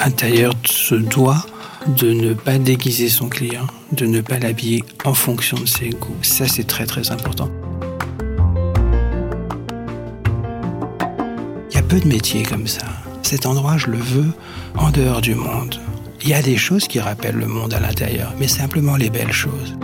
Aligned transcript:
Un 0.00 0.10
tailleur 0.12 0.54
se 0.64 0.94
doit 0.94 1.44
de 1.88 2.12
ne 2.12 2.32
pas 2.32 2.58
déguiser 2.58 3.08
son 3.08 3.28
client, 3.28 3.66
de 3.92 4.06
ne 4.06 4.20
pas 4.20 4.38
l'habiller 4.38 4.84
en 5.04 5.12
fonction 5.12 5.58
de 5.58 5.66
ses 5.66 5.90
goûts. 5.90 6.16
Ça, 6.22 6.46
c'est 6.46 6.66
très 6.66 6.86
très 6.86 7.10
important. 7.10 7.50
Il 11.70 11.74
y 11.74 11.78
a 11.78 11.82
peu 11.82 11.98
de 11.98 12.06
métiers 12.06 12.44
comme 12.44 12.68
ça. 12.68 12.86
Cet 13.22 13.44
endroit, 13.44 13.76
je 13.76 13.88
le 13.88 13.98
veux 13.98 14.30
en 14.76 14.90
dehors 14.90 15.20
du 15.20 15.34
monde. 15.34 15.80
Il 16.22 16.28
y 16.28 16.34
a 16.34 16.42
des 16.42 16.56
choses 16.56 16.86
qui 16.86 17.00
rappellent 17.00 17.36
le 17.36 17.46
monde 17.46 17.74
à 17.74 17.80
l'intérieur, 17.80 18.32
mais 18.38 18.48
simplement 18.48 18.96
les 18.96 19.10
belles 19.10 19.32
choses. 19.32 19.76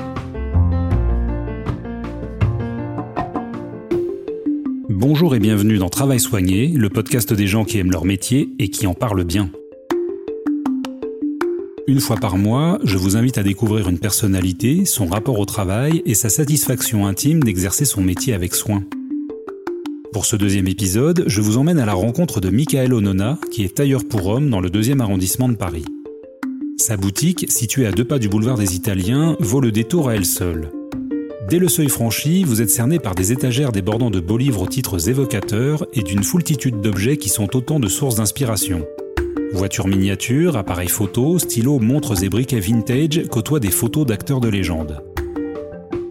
Bonjour 4.89 5.35
et 5.35 5.40
bienvenue 5.40 5.79
dans 5.79 5.89
Travail 5.90 6.21
soigné, 6.21 6.68
le 6.68 6.89
podcast 6.89 7.32
des 7.32 7.49
gens 7.49 7.64
qui 7.64 7.79
aiment 7.79 7.90
leur 7.90 8.04
métier 8.04 8.50
et 8.61 8.68
qui 8.68 8.86
en 8.86 8.94
parlent 8.94 9.25
bien. 9.25 9.50
Une 11.86 12.00
fois 12.00 12.16
par 12.16 12.38
mois, 12.38 12.79
je 12.82 12.96
vous 12.96 13.18
invite 13.18 13.36
à 13.36 13.43
découvrir 13.43 13.90
une 13.90 13.98
personnalité, 13.98 14.86
son 14.86 15.04
rapport 15.04 15.38
au 15.38 15.44
travail 15.44 16.00
et 16.07 16.14
sa 16.14 16.30
satisfaction 16.30 17.07
intime 17.07 17.43
d'exercer 17.43 17.84
son 17.84 18.00
métier 18.00 18.32
avec 18.32 18.54
soin. 18.54 18.82
Pour 20.10 20.24
ce 20.24 20.34
deuxième 20.34 20.66
épisode, 20.66 21.24
je 21.26 21.43
vous 21.43 21.58
emmène 21.58 21.79
à 21.79 21.84
la 21.84 21.93
rencontre 21.93 22.40
de 22.40 22.48
Michael 22.48 22.94
Onona, 22.94 23.38
qui 23.50 23.64
est 23.64 23.74
tailleur 23.74 24.08
pour 24.08 24.29
hommes 24.29 24.48
dans 24.48 24.60
le 24.60 24.70
deuxième 24.70 25.02
arrondissement 25.02 25.50
de 25.50 25.57
Paris. 25.57 25.84
Sa 26.79 26.96
boutique, 26.96 27.44
située 27.50 27.86
à 27.86 27.93
deux 27.93 28.07
pas 28.07 28.18
du 28.18 28.30
boulevard 28.30 28.57
des 28.57 28.74
Italiens, 28.74 29.36
vaut 29.40 29.60
le 29.60 29.71
détour 29.71 30.08
à 30.08 30.14
elle 30.14 30.24
seule. 30.24 30.71
Dès 31.50 31.58
le 31.58 31.68
seuil 31.68 31.90
franchi, 31.90 32.44
vous 32.44 32.62
êtes 32.62 32.70
cerné 32.70 32.98
par 32.98 33.14
des 33.14 33.30
étagères 33.30 33.72
débordant 33.72 34.10
de 34.10 34.20
beaux 34.20 34.38
livres 34.38 34.62
aux 34.62 34.69
titres 34.69 35.10
évocateurs 35.10 35.86
et 35.92 36.00
d'une 36.00 36.24
foultitude 36.24 36.80
d'objets 36.80 37.19
qui 37.19 37.28
sont 37.28 37.55
autant 37.55 37.78
de 37.78 37.88
sources 37.88 38.14
d'inspiration. 38.14 38.86
Voitures 39.55 39.86
miniatures, 39.86 40.56
appareils 40.56 40.88
photos, 40.88 41.42
stylos, 41.42 41.78
montres 41.78 42.24
et 42.24 42.28
briquets 42.28 42.58
vintage 42.58 43.28
côtoient 43.28 43.60
des 43.60 43.70
photos 43.70 44.05
d'acteurs 44.05 44.41
de 44.41 44.48
légende. 44.48 45.00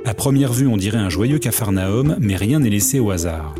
À 0.05 0.13
première 0.13 0.53
vue, 0.53 0.67
on 0.67 0.77
dirait 0.77 0.97
un 0.97 1.09
joyeux 1.09 1.39
capharnaüm, 1.39 2.15
mais 2.21 2.37
rien 2.37 2.59
n'est 2.59 2.69
laissé 2.69 2.99
au 2.99 3.11
hasard. 3.11 3.53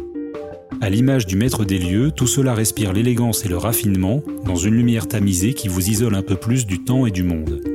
À 0.80 0.90
l'image 0.90 1.26
du 1.26 1.36
maître 1.36 1.66
des 1.66 1.80
lieux, 1.80 2.12
tout 2.12 2.28
cela 2.28 2.54
respire 2.54 2.94
l'élégance 2.94 3.46
et 3.46 3.50
le 3.50 3.58
raffinement, 3.58 4.24
dans 4.46 4.56
une 4.56 4.74
lumière 4.74 5.08
tamisée 5.08 5.54
qui 5.54 5.68
vous 5.68 5.90
isole 5.90 6.16
un 6.16 6.24
peu 6.24 6.36
plus 6.36 6.66
du 6.66 6.84
temps 6.84 7.06
et 7.06 7.12
du 7.12 7.24
monde. 7.24 7.73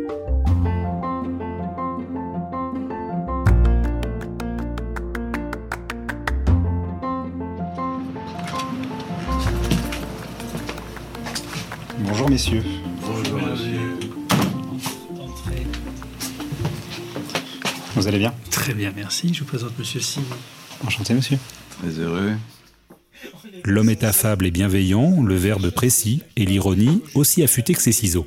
Bonjour 12.29 12.61
messieurs. 12.61 12.65
Bonjour, 13.01 13.41
Vous 17.97 18.07
allez 18.07 18.19
bien 18.19 18.35
Très 18.51 18.75
bien, 18.75 18.93
merci. 18.95 19.33
Je 19.33 19.41
vous 19.41 19.47
présente 19.47 19.79
Monsieur 19.79 20.01
Simon. 20.01 20.27
Enchanté 20.85 21.15
monsieur. 21.15 21.39
Très 21.79 21.89
heureux. 21.89 22.35
L'homme 23.65 23.89
est 23.89 24.05
affable 24.05 24.45
et 24.45 24.51
bienveillant, 24.51 25.23
le 25.23 25.37
verbe 25.37 25.71
précis 25.71 26.23
et 26.37 26.45
l'ironie 26.45 27.03
aussi 27.15 27.43
affûtée 27.43 27.73
que 27.73 27.81
ses 27.81 27.93
ciseaux. 27.93 28.27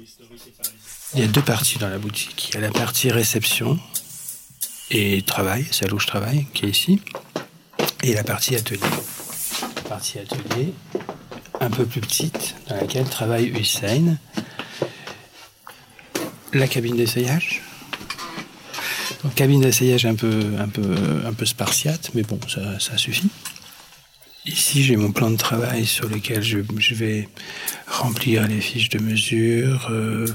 Il 1.14 1.20
y 1.20 1.24
a 1.24 1.28
deux 1.28 1.44
parties 1.44 1.78
dans 1.78 1.90
la 1.90 2.00
boutique. 2.00 2.50
Il 2.50 2.56
y 2.56 2.58
a 2.58 2.62
la 2.62 2.72
partie 2.72 3.12
réception 3.12 3.78
et 4.90 5.22
travail, 5.22 5.68
celle 5.70 5.94
où 5.94 6.00
je 6.00 6.08
travaille, 6.08 6.48
qui 6.56 6.66
est 6.66 6.70
ici, 6.70 7.02
et 8.02 8.16
la 8.16 8.24
partie 8.24 8.56
atelier. 8.56 8.80
La 9.76 9.82
partie 9.84 10.18
atelier, 10.18 10.74
un 11.62 11.70
peu 11.70 11.86
plus 11.86 12.02
petite, 12.02 12.56
dans 12.68 12.76
laquelle 12.76 13.08
travaille 13.08 13.46
Hussein. 13.48 14.18
La 16.54 16.68
cabine 16.68 16.98
d'essayage. 16.98 17.62
Cabine 19.36 19.62
d'essayage 19.62 20.06
un 20.08 20.16
peu, 20.16 20.56
un, 20.60 20.68
peu, 20.68 21.22
un 21.26 21.34
peu 21.34 21.46
spartiate, 21.46 22.10
mais 22.16 22.24
bon, 22.24 22.40
ça, 22.80 22.98
suffit. 22.98 23.30
Ici, 24.48 24.84
j'ai 24.84 24.96
mon 24.96 25.12
plan 25.12 25.30
de 25.30 25.38
travail 25.38 25.86
sur 25.86 26.10
lequel 26.10 26.42
je 26.42 26.96
vais 26.96 27.30
remplir 28.02 28.48
les 28.48 28.62
fiches 28.62 28.90
de 28.90 29.00
mesure, 29.00 29.88
euh, 29.92 30.26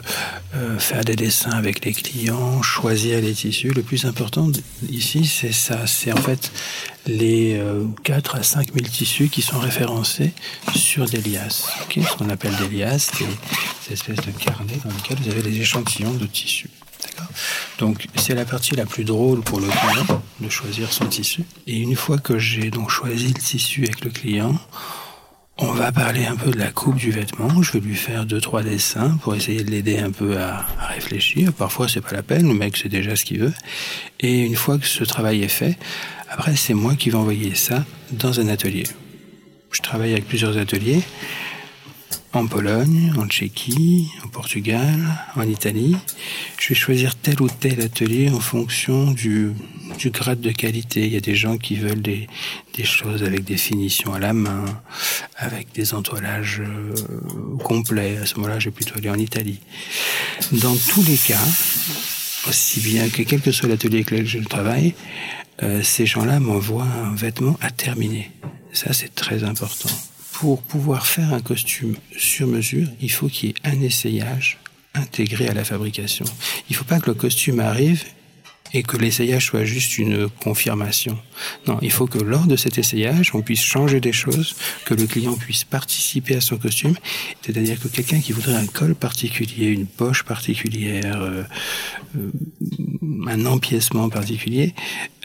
euh, 0.54 0.78
faire 0.78 1.04
des 1.04 1.16
dessins 1.16 1.50
avec 1.50 1.84
les 1.84 1.93
clients, 1.93 2.62
choisir 2.62 3.21
les 3.21 3.32
tissus. 3.32 3.71
Le 3.71 3.82
plus 3.82 4.04
important 4.04 4.50
ici, 4.88 5.27
c'est 5.27 5.53
ça. 5.53 5.87
C'est 5.87 6.12
en 6.12 6.16
fait 6.16 6.53
les 7.06 7.56
euh, 7.59 7.84
4 8.04 8.37
à 8.37 8.43
5 8.43 8.72
000 8.72 8.87
tissus 8.87 9.28
qui 9.28 9.43
sont 9.43 9.59
référencés 9.59 10.32
sur 10.75 11.06
des 11.06 11.21
liasses. 11.21 11.69
Ce 11.91 12.16
qu'on 12.16 12.31
appelle 12.31 12.54
des 12.56 12.77
liasses, 12.77 13.10
des, 13.19 13.27
des 13.27 13.94
espèces 13.94 14.25
de 14.25 14.33
carnets 14.33 14.78
dans 14.84 14.91
lesquels 14.91 15.19
vous 15.22 15.31
avez 15.31 15.43
des 15.43 15.60
échantillons 15.60 16.15
de 16.15 16.27
tissus. 16.27 16.71
Donc, 17.78 18.06
c'est 18.16 18.34
la 18.34 18.44
partie 18.44 18.75
la 18.75 18.87
plus 18.87 19.04
drôle 19.04 19.43
pour 19.43 19.60
le 19.60 19.69
client 19.69 20.22
de 20.41 20.48
choisir 20.48 20.93
son 20.93 21.06
tissu. 21.06 21.43
Et 21.66 21.77
une 21.77 21.97
fois 21.97 22.19
que 22.19 22.38
j'ai 22.38 22.71
donc 22.71 22.91
choisi 22.91 23.28
le 23.28 23.34
tissu 23.34 23.84
avec 23.84 24.04
le 24.04 24.10
client, 24.10 24.59
on 25.59 25.72
va 25.72 25.91
parler 25.91 26.27
un 26.27 26.37
peu 26.37 26.50
de 26.50 26.59
la 26.59 26.71
coupe 26.71 26.97
du 26.97 27.11
vêtement. 27.11 27.62
Je 27.62 27.72
vais 27.72 27.81
lui 27.81 27.94
faire 27.94 28.27
deux, 28.27 28.41
trois 28.41 28.62
dessins 28.62 29.19
pour 29.22 29.34
essayer 29.34 29.65
de 29.65 29.71
l'aider 29.71 29.99
un 29.99 30.11
peu 30.11 30.39
à, 30.39 30.67
réfléchir. 30.89 31.53
Parfois, 31.53 31.89
c'est 31.89 32.03
pas 32.03 32.12
la 32.12 32.22
peine. 32.22 32.49
Le 32.49 32.55
mec 32.55 32.77
sait 32.77 32.91
déjà 32.91 33.17
ce 33.17 33.25
qu'il 33.25 33.41
veut. 33.41 33.55
Et 34.21 34.43
une 34.43 34.56
fois 34.56 34.78
que 34.78 34.87
ce 34.87 35.05
travail 35.05 35.43
est 35.43 35.49
fait, 35.49 35.78
après, 36.28 36.56
c'est 36.56 36.75
moi 36.75 36.95
qui 36.95 37.09
vais 37.09 37.16
envoyer 37.16 37.55
ça 37.55 37.84
dans 38.12 38.39
un 38.39 38.49
atelier. 38.49 38.84
Je 39.71 39.81
travaille 39.81 40.12
avec 40.12 40.28
plusieurs 40.28 40.59
ateliers. 40.59 41.03
En 42.37 42.49
Pologne, 42.49 43.15
en 43.17 43.27
Tchéquie, 43.27 44.11
au 44.23 44.29
Portugal, 44.29 45.01
en 45.37 45.49
Italie. 45.49 45.97
Je 46.61 46.69
vais 46.69 46.75
choisir 46.75 47.17
tel 47.17 47.41
ou 47.41 47.49
tel 47.49 47.81
atelier 47.81 48.29
en 48.29 48.41
fonction 48.41 49.11
du, 49.11 49.53
du 49.99 50.11
grade 50.11 50.43
de 50.43 50.51
qualité. 50.51 51.07
Il 51.07 51.15
y 51.15 51.17
a 51.17 51.21
des 51.21 51.35
gens 51.35 51.57
qui 51.57 51.77
veulent 51.77 52.03
des, 52.03 52.29
des 52.75 52.85
choses 52.85 53.23
avec 53.23 53.45
des 53.45 53.57
finitions 53.57 54.13
à 54.13 54.19
la 54.19 54.35
main, 54.35 54.67
avec 55.39 55.73
des 55.73 55.95
entoilages 55.95 56.61
euh, 56.61 56.95
complets. 57.65 58.19
À 58.19 58.27
ce 58.27 58.35
moment-là, 58.35 58.59
je 58.59 58.67
vais 58.67 58.71
plutôt 58.71 58.99
aller 58.99 59.09
en 59.09 59.19
Italie. 59.19 59.61
Dans 60.53 60.77
tous 60.77 61.05
les 61.05 61.17
cas, 61.17 61.47
aussi 62.47 62.81
bien 62.81 63.09
que 63.09 63.23
quel 63.23 63.41
que 63.41 63.51
soit 63.51 63.71
l'atelier 63.71 64.01
avec 64.01 64.11
lequel 64.11 64.27
je 64.27 64.41
travaille, 64.41 64.95
euh, 65.63 65.83
ces 65.83 66.05
gens-là 66.05 66.39
m'envoient 66.39 66.85
un 66.85 67.15
vêtement 67.15 67.57
à 67.63 67.71
terminer. 67.71 68.31
Ça, 68.75 68.93
c'est 68.93 69.15
très 69.15 69.43
important. 69.43 69.89
Pour 70.39 70.61
pouvoir 70.61 71.07
faire 71.07 71.33
un 71.33 71.41
costume 71.41 71.97
sur 72.15 72.47
mesure, 72.47 72.89
il 73.01 73.11
faut 73.11 73.27
qu'il 73.27 73.49
y 73.49 73.53
ait 73.53 73.55
un 73.65 73.81
essayage 73.81 74.59
intégré 74.93 75.49
à 75.49 75.55
la 75.55 75.65
fabrication. 75.65 76.27
Il 76.69 76.75
ne 76.75 76.77
faut 76.77 76.85
pas 76.85 77.01
que 77.01 77.07
le 77.07 77.15
costume 77.15 77.59
arrive 77.59 78.05
et 78.72 78.82
que 78.82 78.97
l'essayage 78.97 79.47
soit 79.47 79.65
juste 79.65 79.99
une 79.99 80.28
confirmation. 80.28 81.19
Non, 81.66 81.78
il 81.82 81.91
faut 81.91 82.06
que 82.06 82.19
lors 82.19 82.47
de 82.47 82.56
cet 82.56 82.78
essayage, 82.78 83.34
on 83.34 83.43
puisse 83.43 83.62
changer 83.62 84.00
des 84.00 84.12
choses, 84.12 84.56
que 84.84 84.94
le 84.94 85.06
client 85.06 85.34
puisse 85.34 85.65
participer 85.65 86.37
à 86.37 86.41
son 86.41 86.56
costume. 86.56 86.94
C'est-à-dire 87.43 87.78
que 87.81 87.88
quelqu'un 87.88 88.21
qui 88.21 88.32
voudrait 88.32 88.56
un 88.56 88.66
col 88.66 88.94
particulier, 88.94 89.66
une 89.66 89.87
poche 89.87 90.22
particulière, 90.22 91.21
euh, 91.21 91.43
euh, 92.16 92.31
un 93.27 93.47
empiècement 93.47 94.09
particulier, 94.09 94.75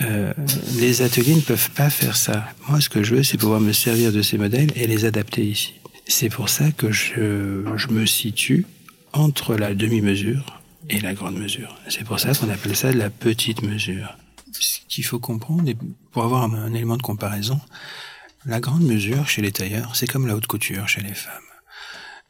euh, 0.01 0.33
les 0.79 1.01
ateliers 1.01 1.35
ne 1.35 1.41
peuvent 1.41 1.71
pas 1.71 1.89
faire 1.89 2.15
ça. 2.15 2.47
Moi, 2.67 2.81
ce 2.81 2.89
que 2.89 3.03
je 3.03 3.15
veux, 3.15 3.23
c'est 3.23 3.37
pouvoir 3.37 3.61
me 3.61 3.73
servir 3.73 4.11
de 4.11 4.21
ces 4.21 4.37
modèles 4.37 4.71
et 4.75 4.87
les 4.87 5.05
adapter 5.05 5.43
ici. 5.43 5.73
C'est 6.07 6.29
pour 6.29 6.49
ça 6.49 6.71
que 6.71 6.91
je, 6.91 7.63
je 7.75 7.87
me 7.89 8.05
situe 8.05 8.65
entre 9.13 9.55
la 9.55 9.73
demi-mesure 9.73 10.60
et 10.89 10.99
la 10.99 11.13
grande 11.13 11.37
mesure. 11.37 11.77
C'est 11.87 12.03
pour 12.03 12.19
ça 12.19 12.33
qu'on 12.33 12.49
appelle 12.49 12.75
ça 12.75 12.91
de 12.91 12.97
la 12.97 13.09
petite 13.09 13.61
mesure. 13.61 14.17
Ce 14.59 14.79
qu'il 14.87 15.05
faut 15.05 15.19
comprendre, 15.19 15.67
et 15.69 15.77
pour 16.11 16.23
avoir 16.23 16.43
un, 16.43 16.73
élément 16.73 16.97
de 16.97 17.01
comparaison, 17.01 17.59
la 18.45 18.59
grande 18.59 18.83
mesure 18.83 19.27
chez 19.27 19.41
les 19.41 19.51
tailleurs, 19.51 19.95
c'est 19.95 20.07
comme 20.07 20.27
la 20.27 20.35
haute 20.35 20.47
couture 20.47 20.87
chez 20.87 21.01
les 21.01 21.13
femmes. 21.13 21.33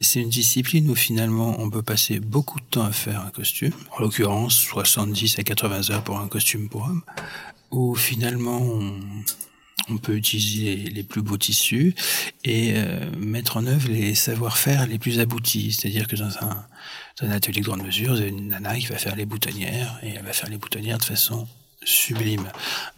C'est 0.00 0.20
une 0.20 0.30
discipline 0.30 0.90
où 0.90 0.94
finalement 0.94 1.60
on 1.60 1.70
peut 1.70 1.82
passer 1.82 2.18
beaucoup 2.18 2.58
de 2.58 2.64
temps 2.64 2.84
à 2.84 2.92
faire 2.92 3.20
un 3.20 3.30
costume, 3.30 3.72
en 3.96 4.00
l'occurrence 4.00 4.54
70 4.54 5.38
à 5.38 5.42
80 5.44 5.90
heures 5.90 6.04
pour 6.04 6.18
un 6.18 6.28
costume 6.28 6.68
pour 6.68 6.86
homme, 6.86 7.02
où 7.70 7.94
finalement 7.94 8.60
on, 9.88 9.98
peut 9.98 10.16
utiliser 10.16 10.76
les, 10.76 10.90
les 10.90 11.02
plus 11.02 11.22
beaux 11.22 11.36
tissus 11.36 11.94
et 12.44 12.72
euh, 12.76 13.10
mettre 13.16 13.58
en 13.58 13.66
œuvre 13.66 13.88
les 13.88 14.14
savoir-faire 14.14 14.86
les 14.86 14.98
plus 14.98 15.20
aboutis. 15.20 15.72
C'est-à-dire 15.72 16.08
que 16.08 16.16
dans 16.16 16.36
un, 16.38 16.66
dans 17.20 17.26
un 17.28 17.30
atelier 17.30 17.60
de 17.60 17.66
grande 17.66 17.82
mesure, 17.82 18.14
vous 18.14 18.22
une 18.22 18.48
nana 18.48 18.76
qui 18.78 18.86
va 18.86 18.98
faire 18.98 19.16
les 19.16 19.26
boutonnières 19.26 19.98
et 20.02 20.10
elle 20.10 20.24
va 20.24 20.32
faire 20.32 20.50
les 20.50 20.58
boutonnières 20.58 20.98
de 20.98 21.04
façon 21.04 21.46
sublime. 21.84 22.50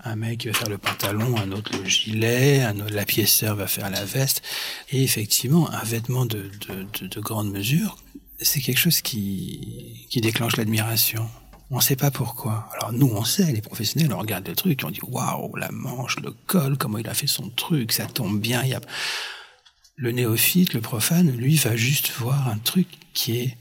Un 0.05 0.17
mec 0.17 0.41
qui 0.41 0.49
va 0.49 0.55
faire 0.55 0.69
le 0.69 0.79
pantalon, 0.79 1.37
un 1.39 1.53
autre 1.53 1.73
le 1.77 1.85
gilet, 1.85 2.63
un 2.63 2.79
autre 2.81 2.95
la 2.95 3.05
pièceur 3.05 3.57
va 3.57 3.67
faire 3.67 3.91
la 3.91 4.05
veste. 4.05 4.43
Et 4.91 5.03
effectivement, 5.03 5.71
un 5.71 5.83
vêtement 5.85 6.27
de, 6.27 6.51
de, 6.69 6.87
de, 7.01 7.07
de 7.07 7.21
grande 7.21 7.51
mesure, 7.51 7.97
c'est 8.41 8.61
quelque 8.61 8.79
chose 8.79 9.01
qui, 9.01 10.07
qui 10.11 10.21
déclenche 10.21 10.57
l'admiration. 10.57 11.29
On 11.71 11.77
ne 11.77 11.83
sait 11.83 11.97
pas 11.97 12.11
pourquoi. 12.11 12.69
Alors 12.75 12.93
nous, 12.93 13.09
on 13.09 13.25
sait, 13.25 13.51
les 13.51 13.63
professionnels, 13.63 14.13
on 14.13 14.19
regarde 14.19 14.47
le 14.47 14.55
truc, 14.55 14.83
on 14.85 14.91
dit 14.91 15.01
waouh, 15.03 15.57
la 15.57 15.71
manche, 15.71 16.21
le 16.21 16.33
col, 16.47 16.77
comment 16.77 16.99
il 16.99 17.09
a 17.09 17.15
fait 17.15 17.27
son 17.27 17.49
truc, 17.49 17.91
ça 17.93 18.07
tombe 18.07 18.41
bien. 18.41 18.65
Y 18.65 18.75
a... 18.75 18.81
Le 19.97 20.11
néophyte, 20.11 20.75
le 20.75 20.81
profane, 20.81 21.31
lui, 21.31 21.57
va 21.57 21.77
juste 21.77 22.11
voir 22.19 22.49
un 22.49 22.59
truc 22.59 22.89
qui 23.15 23.39
est 23.39 23.57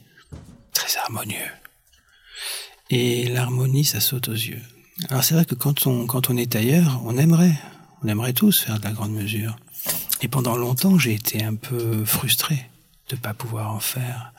harmonieux. 0.97 1.51
Et 2.89 3.27
l'harmonie, 3.27 3.85
ça 3.85 3.99
saute 3.99 4.27
aux 4.27 4.33
yeux. 4.33 4.61
Alors 5.09 5.23
c'est 5.23 5.33
vrai 5.33 5.45
que 5.45 5.55
quand 5.55 5.87
on, 5.87 6.05
quand 6.05 6.29
on 6.29 6.37
est 6.37 6.51
tailleur, 6.51 7.01
on 7.05 7.17
aimerait, 7.17 7.55
on 8.03 8.07
aimerait 8.07 8.33
tous 8.33 8.61
faire 8.61 8.79
de 8.79 8.83
la 8.83 8.91
grande 8.91 9.11
mesure. 9.11 9.55
Et 10.21 10.27
pendant 10.27 10.55
longtemps, 10.55 10.97
j'ai 10.97 11.13
été 11.13 11.43
un 11.43 11.55
peu 11.55 12.05
frustré 12.05 12.69
de 13.09 13.15
pas 13.15 13.33
pouvoir 13.33 13.73
en 13.73 13.79
faire. 13.79 14.31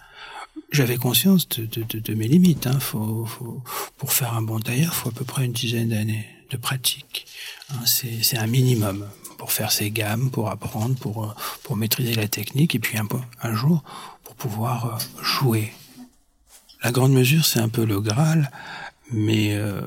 J'avais 0.70 0.96
conscience 0.96 1.48
de, 1.48 1.66
de, 1.66 2.14
mes 2.14 2.28
limites. 2.28 2.66
Hein. 2.66 2.80
Faut, 2.80 3.26
faut, 3.26 3.62
pour 3.98 4.12
faire 4.12 4.34
un 4.34 4.42
bon 4.42 4.60
tailleur, 4.60 4.94
faut 4.94 5.10
à 5.10 5.12
peu 5.12 5.24
près 5.24 5.44
une 5.44 5.52
dizaine 5.52 5.90
d'années 5.90 6.26
de 6.50 6.56
pratique. 6.56 7.26
Hein. 7.70 7.84
C'est 7.86 8.38
un 8.38 8.46
minimum 8.46 9.06
pour 9.38 9.52
faire 9.52 9.72
ses 9.72 9.90
gammes, 9.90 10.30
pour 10.30 10.50
apprendre, 10.50 10.94
pour, 10.96 11.34
pour 11.62 11.76
maîtriser 11.76 12.14
la 12.14 12.28
technique, 12.28 12.74
et 12.74 12.78
puis 12.78 12.96
un, 12.98 13.06
un 13.42 13.54
jour 13.54 13.82
pour 14.22 14.34
pouvoir 14.34 14.86
euh, 14.86 15.22
jouer. 15.22 15.72
La 16.84 16.92
grande 16.92 17.12
mesure, 17.12 17.46
c'est 17.46 17.60
un 17.60 17.70
peu 17.70 17.86
le 17.86 17.98
Graal, 17.98 18.50
mais 19.10 19.54
euh, 19.54 19.80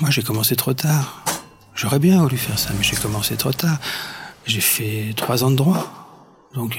moi 0.00 0.08
j'ai 0.08 0.22
commencé 0.22 0.56
trop 0.56 0.72
tard. 0.72 1.22
J'aurais 1.74 1.98
bien 1.98 2.22
voulu 2.22 2.38
faire 2.38 2.58
ça, 2.58 2.70
mais 2.78 2.82
j'ai 2.82 2.96
commencé 2.96 3.36
trop 3.36 3.52
tard. 3.52 3.78
J'ai 4.46 4.62
fait 4.62 5.12
trois 5.16 5.44
ans 5.44 5.50
de 5.50 5.56
droit. 5.56 5.86
Donc 6.54 6.78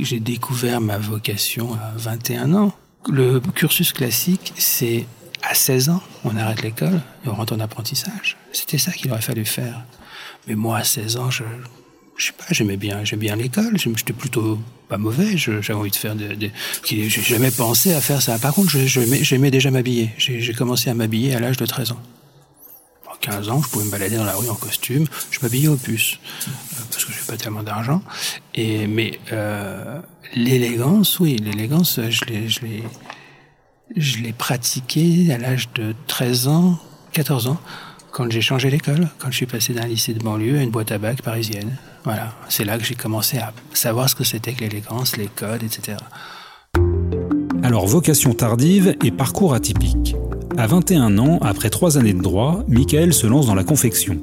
j'ai 0.00 0.18
découvert 0.18 0.80
ma 0.80 0.98
vocation 0.98 1.74
à 1.74 1.92
21 1.96 2.52
ans. 2.54 2.72
Le 3.08 3.38
cursus 3.38 3.92
classique, 3.92 4.52
c'est 4.56 5.06
à 5.48 5.54
16 5.54 5.90
ans, 5.90 6.02
on 6.24 6.36
arrête 6.36 6.62
l'école 6.62 7.00
et 7.24 7.28
on 7.28 7.34
rentre 7.34 7.52
en 7.52 7.60
apprentissage. 7.60 8.36
C'était 8.52 8.78
ça 8.78 8.90
qu'il 8.90 9.12
aurait 9.12 9.22
fallu 9.22 9.44
faire. 9.44 9.84
Mais 10.48 10.56
moi, 10.56 10.78
à 10.78 10.84
16 10.84 11.16
ans, 11.16 11.30
je, 11.30 11.44
je 12.16 12.26
sais 12.26 12.32
pas, 12.32 12.46
j'aimais 12.50 12.76
bien, 12.76 13.04
j'aimais 13.04 13.26
bien 13.26 13.36
l'école. 13.36 13.78
J'étais 13.78 14.12
plutôt 14.12 14.58
pas 14.92 14.98
mauvais. 14.98 15.38
J'avais 15.38 15.72
envie 15.72 15.90
de 15.90 15.96
faire 15.96 16.14
des, 16.14 16.36
de, 16.36 16.50
j'ai 16.84 17.08
jamais 17.08 17.50
pensé 17.50 17.94
à 17.94 18.02
faire 18.02 18.20
ça. 18.20 18.38
Par 18.38 18.52
contre, 18.52 18.76
j'aimais 18.76 19.50
déjà 19.50 19.70
m'habiller. 19.70 20.10
J'ai 20.18 20.52
commencé 20.52 20.90
à 20.90 20.94
m'habiller 20.94 21.34
à 21.34 21.40
l'âge 21.40 21.56
de 21.56 21.64
13 21.64 21.92
ans. 21.92 22.02
15 23.22 23.48
ans, 23.50 23.62
je 23.62 23.68
pouvais 23.70 23.86
me 23.86 23.90
balader 23.90 24.16
dans 24.16 24.24
la 24.24 24.34
rue 24.34 24.50
en 24.50 24.54
costume. 24.54 25.06
Je 25.30 25.38
m'habillais 25.40 25.68
au 25.68 25.76
puce 25.76 26.18
euh, 26.46 26.50
parce 26.90 27.04
que 27.04 27.12
j'ai 27.12 27.24
pas 27.26 27.36
tellement 27.36 27.62
d'argent. 27.62 28.02
Et 28.54 28.86
mais 28.88 29.18
euh, 29.32 30.00
l'élégance, 30.34 31.20
oui, 31.20 31.36
l'élégance, 31.36 32.00
je 32.10 32.24
je 32.48 32.60
l'ai, 32.60 32.82
je 33.96 34.18
l'ai 34.18 34.32
pratiquée 34.32 35.32
à 35.32 35.38
l'âge 35.38 35.68
de 35.74 35.94
13 36.08 36.48
ans, 36.48 36.78
14 37.12 37.46
ans, 37.46 37.60
quand 38.10 38.30
j'ai 38.30 38.42
changé 38.42 38.70
l'école, 38.70 39.08
quand 39.20 39.30
je 39.30 39.36
suis 39.36 39.46
passé 39.46 39.72
d'un 39.72 39.86
lycée 39.86 40.14
de 40.14 40.22
banlieue 40.22 40.58
à 40.58 40.62
une 40.62 40.70
boîte 40.70 40.90
à 40.90 40.98
bac 40.98 41.22
parisienne. 41.22 41.78
Voilà, 42.04 42.32
c'est 42.48 42.64
là 42.64 42.78
que 42.78 42.84
j'ai 42.84 42.96
commencé 42.96 43.38
à 43.38 43.52
savoir 43.74 44.08
ce 44.08 44.16
que 44.16 44.24
c'était 44.24 44.52
que 44.52 44.60
l'élégance, 44.60 45.16
les 45.16 45.28
codes, 45.28 45.62
etc. 45.62 45.98
Alors, 47.62 47.86
vocation 47.86 48.34
tardive 48.34 48.96
et 49.04 49.12
parcours 49.12 49.54
atypique. 49.54 50.16
À 50.58 50.66
21 50.66 51.16
ans, 51.18 51.38
après 51.42 51.70
trois 51.70 51.98
années 51.98 52.12
de 52.12 52.20
droit, 52.20 52.64
Michael 52.66 53.12
se 53.12 53.26
lance 53.28 53.46
dans 53.46 53.54
la 53.54 53.62
confection. 53.62 54.18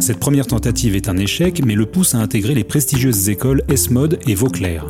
Cette 0.00 0.18
première 0.18 0.46
tentative 0.46 0.96
est 0.96 1.08
un 1.08 1.18
échec, 1.18 1.62
mais 1.64 1.74
le 1.74 1.84
pousse 1.84 2.14
à 2.14 2.18
intégrer 2.18 2.54
les 2.54 2.64
prestigieuses 2.64 3.28
écoles 3.28 3.62
Esmod 3.68 4.18
et 4.26 4.34
Vauclair. 4.34 4.86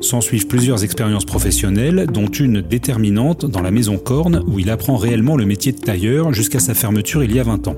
S'en 0.00 0.20
suivent 0.20 0.46
plusieurs 0.46 0.84
expériences 0.84 1.24
professionnelles, 1.24 2.06
dont 2.06 2.26
une 2.26 2.60
déterminante 2.60 3.46
dans 3.46 3.62
la 3.62 3.72
maison 3.72 3.98
Corne, 3.98 4.44
où 4.46 4.60
il 4.60 4.70
apprend 4.70 4.96
réellement 4.96 5.36
le 5.36 5.44
métier 5.44 5.72
de 5.72 5.78
tailleur 5.78 6.32
jusqu'à 6.32 6.60
sa 6.60 6.74
fermeture 6.74 7.24
il 7.24 7.34
y 7.34 7.40
a 7.40 7.42
20 7.42 7.66
ans. 7.66 7.76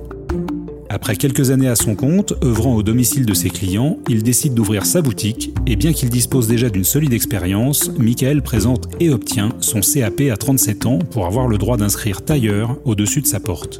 Après 0.92 1.14
quelques 1.14 1.52
années 1.52 1.68
à 1.68 1.76
son 1.76 1.94
compte, 1.94 2.34
œuvrant 2.42 2.74
au 2.74 2.82
domicile 2.82 3.24
de 3.24 3.32
ses 3.32 3.48
clients, 3.48 3.98
il 4.08 4.24
décide 4.24 4.54
d'ouvrir 4.54 4.84
sa 4.84 5.02
boutique 5.02 5.52
et 5.64 5.76
bien 5.76 5.92
qu'il 5.92 6.10
dispose 6.10 6.48
déjà 6.48 6.68
d'une 6.68 6.82
solide 6.82 7.12
expérience, 7.12 7.92
Michael 7.96 8.42
présente 8.42 8.88
et 8.98 9.10
obtient 9.10 9.50
son 9.60 9.82
CAP 9.82 10.22
à 10.32 10.36
37 10.36 10.86
ans 10.86 10.98
pour 10.98 11.26
avoir 11.26 11.46
le 11.46 11.58
droit 11.58 11.76
d'inscrire 11.76 12.24
tailleur 12.24 12.76
au-dessus 12.84 13.20
de 13.20 13.28
sa 13.28 13.38
porte. 13.38 13.78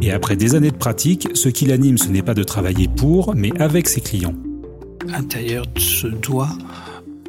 Et 0.00 0.10
après 0.10 0.36
des 0.36 0.54
années 0.54 0.70
de 0.70 0.78
pratique, 0.78 1.28
ce 1.34 1.50
qui 1.50 1.66
l'anime 1.66 1.98
ce 1.98 2.08
n'est 2.08 2.22
pas 2.22 2.32
de 2.32 2.42
travailler 2.42 2.88
pour, 2.88 3.34
mais 3.34 3.52
avec 3.60 3.86
ses 3.86 4.00
clients. 4.00 4.34
Un 5.12 5.24
tailleur 5.24 5.66
se 5.76 6.06
doit 6.06 6.56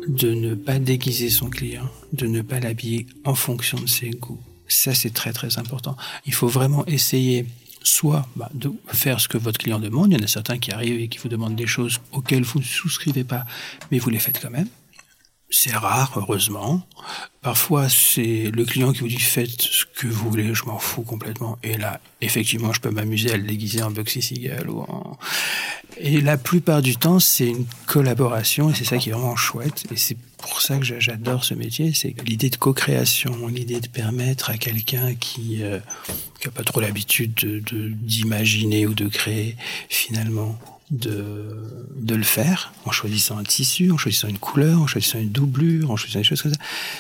de 0.07 0.33
ne 0.33 0.55
pas 0.55 0.79
déguiser 0.79 1.29
son 1.29 1.49
client, 1.49 1.89
de 2.13 2.27
ne 2.27 2.41
pas 2.41 2.61
l'habiller 2.61 3.07
en 3.25 3.35
fonction 3.35 3.77
de 3.77 3.89
ses 3.89 4.11
goûts. 4.11 4.39
Ça, 4.69 4.93
c'est 4.93 5.13
très 5.13 5.33
très 5.33 5.57
important. 5.57 5.97
Il 6.25 6.33
faut 6.33 6.47
vraiment 6.47 6.85
essayer 6.85 7.45
soit 7.83 8.27
bah, 8.35 8.49
de 8.53 8.71
faire 8.87 9.19
ce 9.19 9.27
que 9.27 9.37
votre 9.37 9.59
client 9.59 9.79
demande. 9.79 10.11
Il 10.11 10.17
y 10.17 10.21
en 10.21 10.23
a 10.23 10.27
certains 10.27 10.57
qui 10.57 10.71
arrivent 10.71 10.99
et 10.99 11.07
qui 11.07 11.17
vous 11.19 11.29
demandent 11.29 11.55
des 11.55 11.67
choses 11.67 11.99
auxquelles 12.11 12.43
vous 12.43 12.59
ne 12.59 12.63
souscrivez 12.63 13.23
pas, 13.23 13.45
mais 13.91 13.99
vous 13.99 14.09
les 14.09 14.19
faites 14.19 14.39
quand 14.41 14.51
même. 14.51 14.67
C'est 15.51 15.75
rare, 15.75 16.11
heureusement. 16.15 16.87
Parfois, 17.41 17.89
c'est 17.89 18.51
le 18.53 18.65
client 18.65 18.93
qui 18.93 18.99
vous 18.99 19.07
dit 19.07 19.19
faites 19.19 19.61
ce 19.61 19.85
que 19.85 20.05
vous 20.05 20.29
voulez, 20.29 20.53
je 20.53 20.65
m'en 20.65 20.77
fous 20.77 21.01
complètement. 21.01 21.57
Et 21.63 21.75
là, 21.75 21.99
effectivement, 22.21 22.71
je 22.71 22.79
peux 22.79 22.91
m'amuser 22.91 23.31
à 23.31 23.37
le 23.37 23.43
déguiser 23.43 23.81
en 23.81 23.89
Bugsy 23.89 24.21
Siegel 24.21 24.69
ou 24.69 24.81
en... 24.81 25.17
Et 26.01 26.21
la 26.21 26.37
plupart 26.37 26.81
du 26.81 26.95
temps, 26.95 27.19
c'est 27.19 27.47
une 27.47 27.65
collaboration 27.85 28.71
et 28.71 28.73
c'est 28.73 28.85
ça 28.85 28.97
qui 28.97 29.09
est 29.09 29.11
vraiment 29.11 29.35
chouette. 29.35 29.83
Et 29.91 29.97
c'est 29.97 30.17
pour 30.37 30.61
ça 30.61 30.77
que 30.77 30.85
j'adore 30.85 31.43
ce 31.43 31.53
métier, 31.53 31.93
c'est 31.93 32.15
l'idée 32.25 32.49
de 32.49 32.55
co-création, 32.55 33.47
l'idée 33.47 33.81
de 33.81 33.87
permettre 33.87 34.49
à 34.49 34.57
quelqu'un 34.57 35.13
qui 35.15 35.61
euh, 35.61 35.79
n'a 36.45 36.51
pas 36.51 36.63
trop 36.63 36.79
l'habitude 36.79 37.33
d'imaginer 38.01 38.83
de, 38.83 38.87
ou 38.87 38.93
de 38.93 39.07
créer, 39.07 39.57
finalement, 39.89 40.57
de, 40.89 41.85
de 41.97 42.15
le 42.15 42.23
faire 42.23 42.73
en 42.85 42.91
choisissant 42.91 43.37
un 43.37 43.43
tissu, 43.43 43.91
en 43.91 43.97
choisissant 43.97 44.29
une 44.29 44.39
couleur, 44.39 44.81
en 44.81 44.87
choisissant 44.87 45.19
une 45.19 45.29
doublure, 45.29 45.91
en 45.91 45.97
choisissant 45.97 46.19
des 46.19 46.25
choses 46.25 46.41
comme 46.41 46.53
ça. 46.53 46.59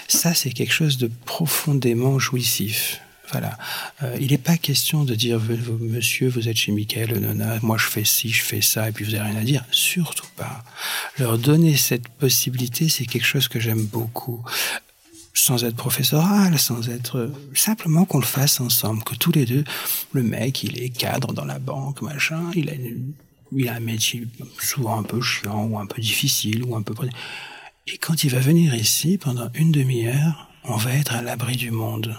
Ça, 0.09 0.33
c'est 0.33 0.51
quelque 0.51 0.73
chose 0.73 0.97
de 0.97 1.09
profondément 1.25 2.19
jouissif. 2.19 2.99
Euh, 3.35 4.17
il 4.19 4.31
n'est 4.31 4.37
pas 4.37 4.57
question 4.57 5.03
de 5.03 5.15
dire, 5.15 5.39
monsieur, 5.79 6.29
vous 6.29 6.47
êtes 6.49 6.57
chez 6.57 6.71
Michael, 6.71 7.19
nona, 7.19 7.59
moi 7.61 7.77
je 7.77 7.85
fais 7.85 8.05
ci, 8.05 8.29
je 8.29 8.43
fais 8.43 8.61
ça, 8.61 8.89
et 8.89 8.91
puis 8.91 9.05
vous 9.05 9.11
n'avez 9.11 9.31
rien 9.31 9.39
à 9.39 9.43
dire. 9.43 9.65
Surtout 9.71 10.27
pas. 10.35 10.63
Leur 11.17 11.37
donner 11.37 11.75
cette 11.77 12.07
possibilité, 12.07 12.89
c'est 12.89 13.05
quelque 13.05 13.25
chose 13.25 13.47
que 13.47 13.59
j'aime 13.59 13.85
beaucoup 13.85 14.43
sans 15.33 15.63
être 15.63 15.75
professoral, 15.75 16.59
sans 16.59 16.89
être 16.89 17.31
simplement 17.53 18.03
qu'on 18.03 18.19
le 18.19 18.25
fasse 18.25 18.59
ensemble, 18.59 19.03
que 19.03 19.15
tous 19.15 19.31
les 19.31 19.45
deux, 19.45 19.63
le 20.11 20.23
mec, 20.23 20.63
il 20.63 20.81
est 20.81 20.89
cadre 20.89 21.33
dans 21.33 21.45
la 21.45 21.59
banque, 21.59 22.01
machin, 22.01 22.51
il 22.55 22.69
a 22.69 22.73
il 23.51 23.67
a 23.67 23.75
un 23.75 23.79
métier 23.79 24.27
souvent 24.59 24.99
un 24.99 25.03
peu 25.03 25.21
chiant 25.21 25.65
ou 25.65 25.79
un 25.79 25.85
peu 25.85 26.01
difficile 26.01 26.63
ou 26.63 26.75
un 26.75 26.81
peu... 26.81 26.93
Et 27.87 27.97
quand 27.97 28.23
il 28.23 28.29
va 28.29 28.39
venir 28.39 28.75
ici, 28.75 29.17
pendant 29.17 29.49
une 29.55 29.71
demi-heure, 29.71 30.49
on 30.63 30.75
va 30.75 30.93
être 30.93 31.15
à 31.15 31.21
l'abri 31.21 31.55
du 31.55 31.71
monde. 31.71 32.15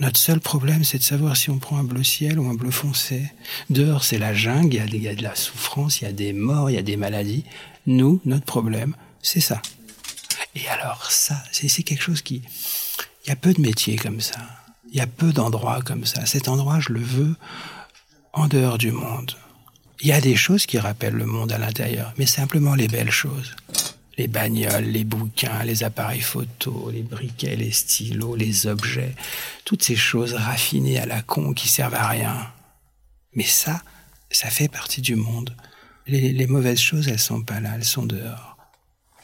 Notre 0.00 0.18
seul 0.18 0.40
problème, 0.40 0.82
c'est 0.82 0.96
de 0.96 1.02
savoir 1.02 1.36
si 1.36 1.50
on 1.50 1.58
prend 1.58 1.76
un 1.76 1.84
bleu 1.84 2.02
ciel 2.02 2.38
ou 2.38 2.48
un 2.48 2.54
bleu 2.54 2.70
foncé. 2.70 3.30
Dehors, 3.68 4.02
c'est 4.02 4.16
la 4.16 4.32
jungle, 4.32 4.74
il 4.74 5.02
y, 5.02 5.08
a, 5.08 5.14
de 5.14 5.22
la 5.22 5.34
souffrance, 5.34 6.00
il 6.00 6.04
y 6.04 6.06
a 6.06 6.12
des 6.12 6.32
morts, 6.32 6.70
il 6.70 6.76
y 6.76 6.78
a 6.78 6.82
des 6.82 6.96
maladies. 6.96 7.44
Nous, 7.86 8.18
notre 8.24 8.46
problème, 8.46 8.96
c'est 9.20 9.40
ça. 9.42 9.60
Et 10.54 10.66
alors 10.68 11.10
ça, 11.10 11.42
c'est 11.52 11.82
quelque 11.82 12.02
chose 12.02 12.22
qui... 12.22 12.42
Il 13.24 13.28
y 13.28 13.30
a 13.30 13.36
peu 13.36 13.52
de 13.52 13.60
métiers 13.60 13.96
comme 13.96 14.22
ça. 14.22 14.40
Il 14.90 14.96
y 14.96 15.02
a 15.02 15.06
peu 15.06 15.34
d'endroits 15.34 15.82
comme 15.82 16.06
ça. 16.06 16.24
Cet 16.24 16.48
endroit, 16.48 16.80
je 16.80 16.94
le 16.94 17.00
veux 17.00 17.36
en 18.32 18.48
dehors 18.48 18.78
du 18.78 18.92
monde. 18.92 19.36
Il 20.00 20.08
y 20.08 20.12
a 20.12 20.20
des 20.22 20.34
choses 20.34 20.64
qui 20.64 20.78
rappellent 20.78 21.12
le 21.12 21.26
monde 21.26 21.52
à 21.52 21.58
l'intérieur, 21.58 22.14
mais 22.16 22.24
simplement 22.24 22.74
les 22.74 22.88
belles 22.88 23.10
choses. 23.10 23.54
Les 24.20 24.28
bagnoles, 24.28 24.84
les 24.84 25.04
bouquins, 25.04 25.64
les 25.64 25.82
appareils 25.82 26.20
photos, 26.20 26.92
les 26.92 27.00
briquets, 27.00 27.56
les 27.56 27.70
stylos, 27.70 28.36
les 28.36 28.66
objets, 28.66 29.14
toutes 29.64 29.82
ces 29.82 29.96
choses 29.96 30.34
raffinées 30.34 30.98
à 30.98 31.06
la 31.06 31.22
con 31.22 31.54
qui 31.54 31.68
servent 31.68 31.94
à 31.94 32.06
rien. 32.06 32.36
Mais 33.32 33.44
ça, 33.44 33.80
ça 34.30 34.50
fait 34.50 34.68
partie 34.68 35.00
du 35.00 35.16
monde. 35.16 35.56
Les, 36.06 36.46
mauvaises 36.46 36.80
choses, 36.80 37.08
elles 37.08 37.18
sont 37.18 37.40
pas 37.40 37.60
là, 37.60 37.70
elles 37.76 37.84
sont 37.86 38.04
dehors. 38.04 38.58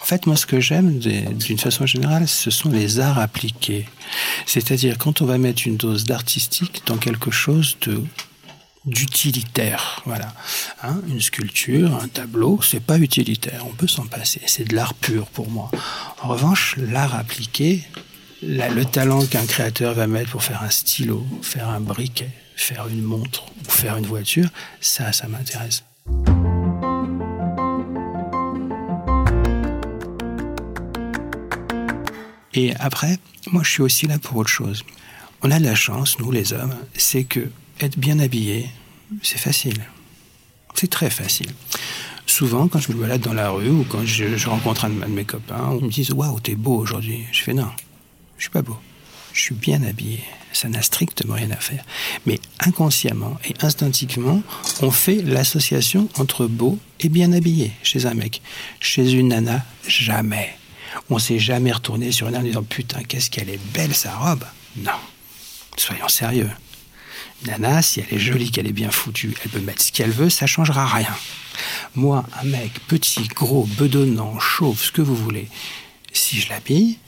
En 0.01 0.05
fait, 0.07 0.25
moi, 0.25 0.35
ce 0.35 0.47
que 0.47 0.61
j'aime, 0.61 0.99
d'une 0.99 1.59
façon 1.59 1.85
générale, 1.85 2.27
ce 2.27 2.51
sont 2.51 2.71
les 2.71 2.99
arts 2.99 3.19
appliqués. 3.19 3.85
C'est-à-dire 4.47 4.97
quand 4.97 5.21
on 5.21 5.27
va 5.27 5.37
mettre 5.37 5.67
une 5.67 5.77
dose 5.77 6.07
d'artistique 6.07 6.85
dans 6.87 6.97
quelque 6.97 7.31
chose 7.31 7.77
de 7.83 8.03
d'utilitaire. 8.87 10.03
Voilà. 10.07 10.33
Hein, 10.83 11.01
une 11.09 11.21
sculpture, 11.21 11.95
un 11.97 12.09
tableau, 12.09 12.61
c'est 12.63 12.81
pas 12.81 12.99
utilitaire. 12.99 13.65
On 13.67 13.75
peut 13.75 13.89
s'en 13.89 14.07
passer. 14.07 14.41
C'est 14.47 14.65
de 14.65 14.75
l'art 14.75 14.95
pur 14.95 15.27
pour 15.27 15.51
moi. 15.51 15.71
En 16.23 16.29
revanche, 16.29 16.77
l'art 16.79 17.15
appliqué, 17.15 17.83
le 18.43 18.85
talent 18.85 19.27
qu'un 19.27 19.45
créateur 19.45 19.95
va 19.95 20.07
mettre 20.07 20.31
pour 20.31 20.43
faire 20.43 20.63
un 20.63 20.71
stylo, 20.71 21.27
faire 21.43 21.69
un 21.69 21.81
briquet, 21.81 22.31
faire 22.55 22.89
une 22.89 23.03
montre 23.03 23.47
ou 23.47 23.71
faire 23.71 23.97
une 23.97 24.07
voiture, 24.07 24.49
ça, 24.81 25.13
ça 25.13 25.27
m'intéresse. 25.27 25.85
Et 32.55 32.75
après, 32.77 33.19
moi, 33.53 33.63
je 33.63 33.71
suis 33.71 33.83
aussi 33.83 34.07
là 34.07 34.19
pour 34.19 34.37
autre 34.39 34.49
chose. 34.49 34.83
On 35.43 35.51
a 35.51 35.59
de 35.59 35.65
la 35.65 35.75
chance, 35.75 36.19
nous 36.19 36.31
les 36.31 36.55
hommes, 36.55 36.75
c'est 36.97 37.25
que 37.25 37.51
être 37.81 37.99
bien 37.99 38.19
habillé, 38.19 38.69
c'est 39.23 39.39
facile. 39.39 39.85
C'est 40.75 40.91
très 40.91 41.11
facile. 41.11 41.51
souvent, 42.27 42.69
quand 42.69 42.81
je 42.81 42.93
me 42.93 43.01
balade 43.01 43.21
dans 43.21 43.33
la 43.33 43.51
rue 43.51 43.71
ou 43.71 43.85
quand 43.89 44.05
je, 44.05 44.47
rencontre 44.49 44.85
un 44.85 44.91
de 44.91 45.07
mes 45.07 45.25
copains, 45.25 45.77
ils 45.81 45.87
me 45.87 45.91
disent 45.91 46.11
Waouh, 46.11 46.41
t'es 46.41 46.55
beau 46.55 46.77
aujourd'hui. 46.77 47.25
Je 47.33 47.43
fais 47.43 47.55
Non, 47.55 47.71
je 48.37 48.43
suis 48.43 48.51
pas 48.51 48.63
beau. 48.63 48.77
Je 49.33 49.41
suis 49.41 49.55
bien 49.55 49.83
habillé. 49.83 50.21
Ça 50.53 50.69
n'a 50.69 50.81
strictement 50.81 51.35
rien 51.35 51.51
à 51.51 51.57
faire. 51.57 51.85
Mais 52.25 52.41
inconsciemment 52.61 53.37
et 53.45 53.55
instinctivement, 53.63 54.43
on 54.81 54.91
fait 54.91 55.23
l'association 55.23 56.09
entre 56.19 56.47
beau 56.47 56.79
et 57.01 57.11
bien 57.11 57.33
habillé 57.33 57.73
chez 57.83 58.07
un 58.07 58.15
mec. 58.15 58.41
Chez 58.81 59.13
une 59.13 59.29
nana, 59.29 59.65
jamais. 59.87 60.57
On 61.11 61.19
s'est 61.19 61.39
jamais 61.39 61.73
retourné 61.73 62.13
sur 62.13 62.27
une 62.27 62.33
nana 62.33 62.45
en 62.45 62.49
disant 62.49 62.63
Putain, 62.63 63.03
qu'est-ce 63.03 63.31
qu'elle 63.31 63.51
est 63.51 63.61
belle 63.73 63.95
sa 63.95 64.17
robe. 64.17 64.45
Non. 64.79 64.93
Soyons 65.77 66.09
sérieux. 66.09 66.51
Nana, 67.45 67.83
si 67.83 68.01
elle 68.01 68.17
est 68.17 68.19
jolie, 68.19 68.51
qu'elle 68.51 68.67
est 68.67 68.73
bien 68.73 68.91
foutue, 68.91 69.35
elle 69.45 69.51
peut 69.51 69.61
mettre 69.61 69.83
ce 69.83 69.93
qu'elle 69.93 70.11
veut, 70.11 70.31
ça 70.31 70.47
changera 70.47 70.87
rien. 70.87 71.15
Moi, 71.95 72.25
un 72.41 72.45
mec 72.45 72.81
petit, 72.89 73.29
gros, 73.29 73.65
bedonnant, 73.79 74.39
chauve, 74.39 74.83
ce 74.83 74.91
que 74.91 75.03
vous 75.03 75.17
voulez, 75.17 75.49
si 76.13 76.41
je 76.41 76.49
l'habille, 76.49 76.99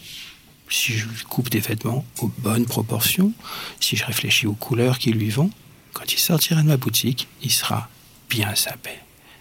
si 0.70 0.92
je 0.92 1.06
lui 1.06 1.22
coupe 1.28 1.48
des 1.50 1.60
vêtements 1.60 2.04
aux 2.20 2.30
bonnes 2.38 2.66
proportions, 2.66 3.32
si 3.80 3.96
je 3.96 4.04
réfléchis 4.04 4.46
aux 4.46 4.54
couleurs 4.54 4.98
qui 4.98 5.12
lui 5.12 5.30
vont, 5.30 5.50
quand 5.92 6.12
il 6.12 6.18
sortira 6.18 6.62
de 6.62 6.68
ma 6.68 6.76
boutique, 6.76 7.26
il 7.42 7.50
sera 7.50 7.88
bien 8.28 8.54
sapé. 8.54 8.90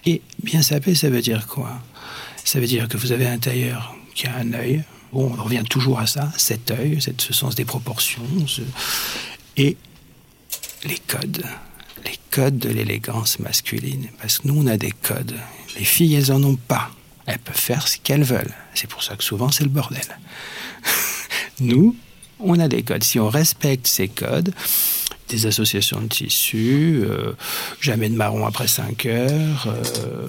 Et 0.05 0.21
bien 0.41 0.61
sapé, 0.61 0.95
ça 0.95 1.09
veut 1.09 1.21
dire 1.21 1.47
quoi? 1.47 1.81
Ça 2.43 2.59
veut 2.59 2.67
dire 2.67 2.87
que 2.87 2.97
vous 2.97 3.11
avez 3.11 3.27
un 3.27 3.37
tailleur 3.37 3.93
qui 4.15 4.25
a 4.27 4.35
un 4.35 4.53
œil. 4.53 4.83
Bon, 5.11 5.33
on 5.37 5.43
revient 5.43 5.63
toujours 5.69 5.99
à 5.99 6.07
ça, 6.07 6.31
cet 6.37 6.71
œil, 6.71 6.99
ce 7.01 7.33
sens 7.33 7.55
des 7.55 7.65
proportions. 7.65 8.23
Et 9.57 9.75
les 10.87 10.97
codes, 10.97 11.45
les 12.05 12.17
codes 12.31 12.57
de 12.57 12.69
l'élégance 12.69 13.39
masculine. 13.39 14.07
Parce 14.19 14.39
que 14.39 14.47
nous, 14.47 14.61
on 14.61 14.67
a 14.67 14.77
des 14.77 14.91
codes. 14.91 15.35
Les 15.77 15.85
filles, 15.85 16.15
elles 16.15 16.31
en 16.31 16.43
ont 16.43 16.55
pas. 16.55 16.89
Elles 17.25 17.39
peuvent 17.39 17.55
faire 17.55 17.87
ce 17.87 17.97
qu'elles 17.97 18.23
veulent. 18.23 18.53
C'est 18.73 18.89
pour 18.89 19.03
ça 19.03 19.15
que 19.15 19.23
souvent, 19.23 19.51
c'est 19.51 19.63
le 19.63 19.69
bordel. 19.69 20.07
nous, 21.59 21.95
on 22.39 22.59
a 22.59 22.67
des 22.67 22.83
codes. 22.83 23.03
Si 23.03 23.19
on 23.19 23.29
respecte 23.29 23.87
ces 23.87 24.07
codes, 24.07 24.53
des 25.27 25.45
associations 25.45 26.01
de 26.01 26.07
tissus, 26.07 27.01
euh, 27.03 27.33
jamais 27.81 28.09
de 28.09 28.15
marron 28.15 28.45
après 28.45 28.67
5 28.67 29.05
heures, 29.07 29.67
euh, 29.67 30.27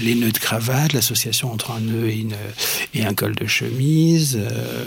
les 0.00 0.14
nœuds 0.14 0.32
de 0.32 0.38
cravate, 0.38 0.92
l'association 0.92 1.52
entre 1.52 1.72
un 1.72 1.80
nœud 1.80 2.08
et, 2.08 3.04
un 3.04 3.14
col 3.14 3.34
de 3.34 3.46
chemise, 3.46 4.38
euh, 4.40 4.84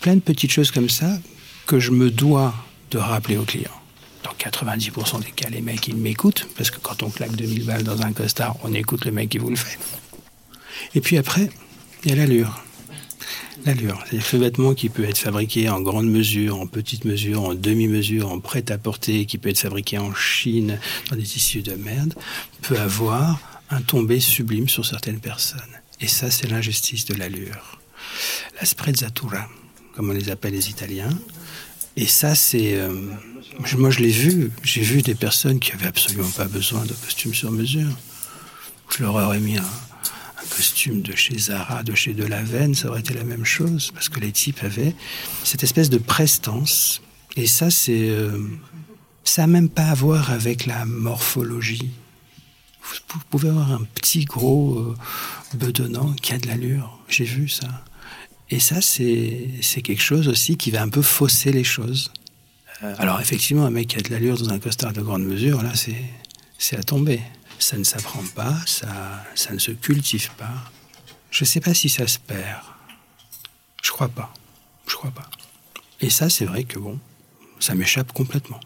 plein 0.00 0.16
de 0.16 0.20
petites 0.20 0.50
choses 0.50 0.70
comme 0.70 0.90
ça 0.90 1.18
que 1.66 1.78
je 1.78 1.90
me 1.90 2.10
dois 2.10 2.54
de 2.90 2.98
rappeler 2.98 3.36
au 3.36 3.44
client. 3.44 3.70
Dans 4.24 4.32
90% 4.32 5.22
des 5.22 5.30
cas, 5.30 5.48
les 5.48 5.60
mecs, 5.60 5.86
ils 5.88 5.96
m'écoutent, 5.96 6.48
parce 6.56 6.70
que 6.70 6.78
quand 6.78 7.02
on 7.02 7.10
claque 7.10 7.36
2000 7.36 7.64
balles 7.64 7.84
dans 7.84 8.02
un 8.02 8.12
costard, 8.12 8.56
on 8.64 8.74
écoute 8.74 9.04
le 9.04 9.12
mec 9.12 9.30
qui 9.30 9.38
vous 9.38 9.50
le 9.50 9.56
fait. 9.56 9.78
Et 10.94 11.00
puis 11.00 11.18
après, 11.18 11.48
il 12.04 12.10
y 12.10 12.12
a 12.12 12.16
l'allure. 12.16 12.62
L'allure, 13.64 14.04
c'est 14.10 14.32
le 14.34 14.38
vêtement 14.38 14.74
qui 14.74 14.88
peut 14.88 15.04
être 15.04 15.18
fabriqué 15.18 15.68
en 15.68 15.80
grande 15.80 16.08
mesure, 16.08 16.60
en 16.60 16.66
petite 16.66 17.04
mesure, 17.04 17.42
en 17.42 17.54
demi-mesure, 17.54 18.30
en 18.30 18.38
prêt-à-porter, 18.38 19.26
qui 19.26 19.38
peut 19.38 19.48
être 19.48 19.58
fabriqué 19.58 19.98
en 19.98 20.14
Chine, 20.14 20.78
dans 21.10 21.16
des 21.16 21.24
tissus 21.24 21.62
de 21.62 21.74
merde, 21.74 22.14
peut 22.62 22.78
avoir 22.78 23.40
un 23.70 23.80
tombé 23.80 24.20
sublime 24.20 24.68
sur 24.68 24.86
certaines 24.86 25.20
personnes. 25.20 25.60
Et 26.00 26.06
ça, 26.06 26.30
c'est 26.30 26.46
l'injustice 26.46 27.04
de 27.06 27.14
l'allure. 27.14 27.80
La 28.60 28.64
sprezzatura, 28.64 29.48
comme 29.94 30.10
on 30.10 30.12
les 30.12 30.30
appelle 30.30 30.52
les 30.52 30.70
Italiens, 30.70 31.10
et 31.98 32.06
ça, 32.06 32.36
c'est. 32.36 32.76
Euh, 32.76 32.94
moi, 33.76 33.90
je 33.90 33.98
l'ai 33.98 34.12
vu. 34.12 34.52
J'ai 34.62 34.82
vu 34.82 35.02
des 35.02 35.16
personnes 35.16 35.58
qui 35.58 35.72
avaient 35.72 35.88
absolument 35.88 36.30
pas 36.30 36.44
besoin 36.44 36.84
de 36.84 36.92
costume 36.92 37.34
sur 37.34 37.50
mesure. 37.50 37.88
Je 38.96 39.02
leur 39.02 39.16
aurais 39.16 39.40
mis 39.40 39.58
un, 39.58 39.64
costume 40.56 41.02
de 41.02 41.14
chez 41.16 41.36
Zara, 41.36 41.82
de 41.82 41.94
chez 41.96 42.14
Delaven, 42.14 42.74
ça 42.74 42.88
aurait 42.88 43.00
été 43.00 43.14
la 43.14 43.24
même 43.24 43.44
chose, 43.44 43.90
parce 43.92 44.08
que 44.08 44.20
les 44.20 44.30
types 44.30 44.62
avaient 44.62 44.94
cette 45.42 45.64
espèce 45.64 45.90
de 45.90 45.98
prestance. 45.98 47.02
Et 47.34 47.48
ça, 47.48 47.68
c'est. 47.68 48.10
Euh, 48.10 48.46
ça 49.24 49.42
n'a 49.42 49.48
même 49.48 49.68
pas 49.68 49.86
à 49.86 49.94
voir 49.94 50.30
avec 50.30 50.66
la 50.66 50.84
morphologie. 50.84 51.90
Vous 52.80 53.18
pouvez 53.28 53.48
avoir 53.48 53.72
un 53.72 53.82
petit 53.96 54.24
gros 54.24 54.78
euh, 54.78 54.96
bedonnant 55.54 56.12
qui 56.12 56.32
a 56.32 56.38
de 56.38 56.46
l'allure. 56.46 57.00
J'ai 57.08 57.24
vu 57.24 57.48
ça. 57.48 57.66
Et 58.50 58.60
ça, 58.60 58.80
c'est 58.80 59.82
quelque 59.82 60.02
chose 60.02 60.28
aussi 60.28 60.56
qui 60.56 60.70
va 60.70 60.82
un 60.82 60.88
peu 60.88 61.02
fausser 61.02 61.52
les 61.52 61.64
choses. 61.64 62.12
Euh, 62.82 62.94
alors 62.98 63.20
effectivement, 63.20 63.66
un 63.66 63.70
mec 63.70 63.88
qui 63.88 63.96
a 63.96 64.00
de 64.00 64.08
l'allure 64.10 64.38
dans 64.38 64.50
un 64.50 64.58
costard 64.58 64.92
de 64.92 65.02
grande 65.02 65.24
mesure, 65.24 65.62
là, 65.62 65.72
c'est 66.58 66.76
à 66.76 66.82
tomber. 66.82 67.20
Ça 67.58 67.76
ne 67.76 67.84
s'apprend 67.84 68.22
pas, 68.34 68.54
ça, 68.66 69.24
ça 69.34 69.52
ne 69.52 69.58
se 69.58 69.72
cultive 69.72 70.30
pas. 70.38 70.70
Je 71.30 71.44
ne 71.44 71.46
sais 71.46 71.60
pas 71.60 71.74
si 71.74 71.88
ça 71.88 72.06
se 72.06 72.18
perd. 72.18 72.62
Je 73.82 73.90
crois 73.90 74.08
pas. 74.08 74.32
Je 74.86 74.94
crois 74.94 75.10
pas. 75.10 75.28
Et 76.00 76.10
ça, 76.10 76.30
c'est 76.30 76.44
vrai 76.44 76.64
que 76.64 76.78
bon, 76.78 76.98
ça 77.58 77.74
m'échappe 77.74 78.12
complètement. 78.12 78.60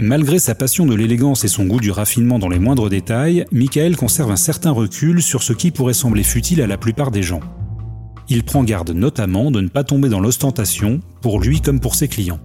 Malgré 0.00 0.38
sa 0.38 0.54
passion 0.54 0.86
de 0.86 0.94
l'élégance 0.94 1.42
et 1.42 1.48
son 1.48 1.64
goût 1.64 1.80
du 1.80 1.90
raffinement 1.90 2.38
dans 2.38 2.48
les 2.48 2.60
moindres 2.60 2.88
détails, 2.88 3.46
Michael 3.50 3.96
conserve 3.96 4.30
un 4.30 4.36
certain 4.36 4.70
recul 4.70 5.20
sur 5.20 5.42
ce 5.42 5.52
qui 5.52 5.72
pourrait 5.72 5.92
sembler 5.92 6.22
futile 6.22 6.62
à 6.62 6.68
la 6.68 6.78
plupart 6.78 7.10
des 7.10 7.24
gens. 7.24 7.40
Il 8.28 8.44
prend 8.44 8.62
garde 8.62 8.90
notamment 8.90 9.50
de 9.50 9.60
ne 9.60 9.66
pas 9.66 9.82
tomber 9.82 10.08
dans 10.08 10.20
l'ostentation, 10.20 11.00
pour 11.20 11.40
lui 11.40 11.60
comme 11.60 11.80
pour 11.80 11.96
ses 11.96 12.06
clients. 12.06 12.38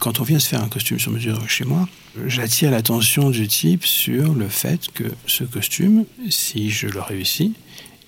Quand 0.00 0.20
on 0.20 0.22
vient 0.22 0.38
se 0.38 0.48
faire 0.48 0.64
un 0.64 0.68
costume 0.68 0.98
sur 0.98 1.12
mesure 1.12 1.46
chez 1.46 1.64
moi, 1.64 1.86
j'attire 2.26 2.70
l'attention 2.70 3.28
du 3.28 3.46
type 3.46 3.84
sur 3.84 4.32
le 4.32 4.48
fait 4.48 4.88
que 4.94 5.04
ce 5.26 5.44
costume, 5.44 6.06
si 6.30 6.70
je 6.70 6.86
le 6.86 7.00
réussis, 7.00 7.52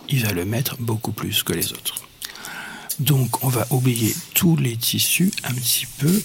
il 0.09 0.25
va 0.25 0.33
le 0.33 0.47
mettre 0.47 0.76
beaucoup 0.81 1.12
plus 1.12 1.43
que 1.43 1.53
les 1.53 1.73
autres. 1.73 2.05
Donc 3.01 3.43
on 3.45 3.49
va 3.49 3.67
oublier 3.71 4.15
tous 4.35 4.57
les 4.57 4.77
tissus 4.77 5.33
un 5.45 5.53
petit 5.53 5.87
peu 5.99 6.23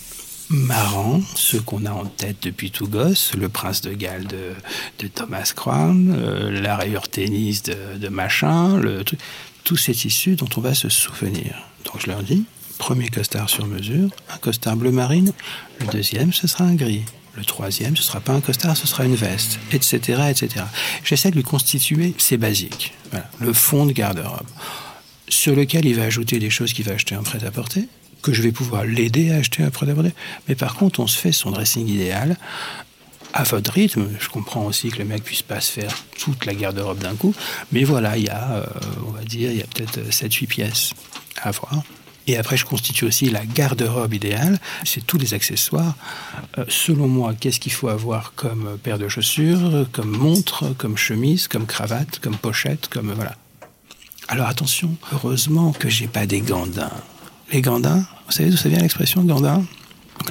marrants, 0.50 1.22
ceux 1.36 1.62
qu'on 1.62 1.86
a 1.86 1.92
en 1.92 2.06
tête 2.06 2.38
depuis 2.42 2.72
tout 2.72 2.88
gosse, 2.88 3.34
le 3.36 3.50
prince 3.50 3.82
de 3.82 3.94
Galles 3.94 4.28
de, 4.28 5.08
Thomas 5.08 5.52
Crown, 5.56 6.14
euh, 6.18 6.62
la 6.62 6.76
rayure 6.76 7.08
tennis 7.08 7.64
de, 7.64 8.10
machin, 8.10 8.78
le, 8.78 9.04
tous 9.64 9.78
ces 9.78 9.94
tissus 9.94 10.36
dont 10.36 10.50
on 10.58 10.62
va 10.62 10.74
se 10.74 10.90
souvenir. 10.90 11.56
Donc 11.86 12.02
je 12.02 12.08
leur 12.08 12.24
dis, 12.24 12.46
premier 12.78 13.10
costard 13.10 13.50
sur 13.50 13.68
mesure, 13.68 14.10
un 14.34 14.38
costard 14.38 14.76
bleu 14.76 14.92
marine, 14.92 15.34
le 15.80 15.88
deuxième 15.88 16.34
ce 16.34 16.48
sera 16.48 16.64
un 16.64 16.76
gris. 16.76 17.04
Le 17.36 17.46
troisième, 17.46 17.96
ce 17.96 18.02
ne 18.02 18.06
sera 18.06 18.20
pas 18.20 18.34
un 18.34 18.42
costard, 18.42 18.76
ce 18.76 18.88
sera 18.88 19.06
une 19.06 19.16
veste, 19.16 19.60
etc. 19.72 20.24
etc. 20.30 20.66
J'essaie 21.06 21.30
de 21.30 21.36
lui 21.36 21.44
constituer 21.44 22.14
ses 22.18 22.38
basiques, 22.38 22.94
le 23.40 23.54
fond 23.54 23.86
de 23.86 23.94
garde-robe 23.94 24.48
sur 25.30 25.56
lequel 25.56 25.86
il 25.86 25.96
va 25.96 26.04
ajouter 26.04 26.40
des 26.40 26.50
choses 26.50 26.74
qu'il 26.74 26.86
va 26.86 26.94
acheter 26.94 27.16
en 27.16 27.24
prêt-à-porter, 27.24 27.88
que 28.22 28.34
je 28.34 28.42
vais 28.42 28.52
pouvoir 28.52 28.84
l'aider 28.84 29.32
à 29.32 29.38
acheter 29.38 29.64
un 29.64 29.70
prêt-à-porter. 29.70 30.14
Mais 30.48 30.56
par 30.56 30.76
contre, 30.76 31.00
on 31.00 31.08
se 31.08 31.18
fait 31.18 31.32
son 31.32 31.52
dressing 31.52 31.88
idéal 31.88 32.38
à 33.34 33.44
votre 33.44 33.72
rythme. 33.72 34.10
Je 34.20 34.30
comprends 34.30 34.66
aussi 34.66 34.90
que 34.90 35.00
le 35.00 35.06
mec 35.06 35.24
puisse 35.24 35.42
pas 35.42 35.62
se 35.62 35.72
faire 35.72 35.96
toute 36.20 36.46
la 36.46 36.54
garde-robe 36.54 37.00
d'un 37.00 37.16
coup. 37.16 37.34
Mais 37.72 37.84
voilà, 37.84 38.18
il 38.18 38.26
y 38.26 38.30
a, 38.30 38.52
euh, 38.52 38.66
on 39.08 39.12
va 39.12 39.24
dire, 39.24 39.52
il 39.52 39.58
y 39.58 39.62
a 39.62 39.66
peut-être 39.66 40.00
7-8 40.10 40.48
pièces 40.48 40.94
à 41.42 41.50
avoir. 41.50 41.84
Et 42.28 42.38
après, 42.38 42.58
je 42.58 42.66
constitue 42.66 43.06
aussi 43.06 43.30
la 43.30 43.44
garde-robe 43.44 44.14
idéale. 44.14 44.60
C'est 44.84 45.06
tous 45.06 45.18
les 45.18 45.34
accessoires. 45.34 45.96
Euh, 46.58 46.66
selon 46.68 47.08
moi, 47.08 47.34
qu'est-ce 47.40 47.60
qu'il 47.60 47.72
faut 47.72 47.88
avoir 47.88 48.34
comme 48.36 48.78
paire 48.84 49.00
de 49.00 49.08
chaussures, 49.08 49.88
comme 49.92 50.12
montre, 50.12 50.76
comme 50.78 50.98
chemise, 50.98 51.48
comme 51.48 51.66
cravate, 51.66 52.20
comme 52.20 52.38
pochette, 52.38 52.88
comme 52.88 53.14
voilà. 53.14 53.36
Alors 54.32 54.48
attention, 54.48 54.96
heureusement 55.12 55.72
que 55.72 55.90
j'ai 55.90 56.08
pas 56.08 56.28
des 56.28 56.42
gandins. 56.42 56.92
Les 57.52 57.64
gandins, 57.64 58.06
vous 58.28 58.32
savez 58.32 58.52
d'où 58.52 58.58
ça 58.58 58.70
vient 58.70 58.78
l'expression 58.78 59.24
gandin? 59.24 59.66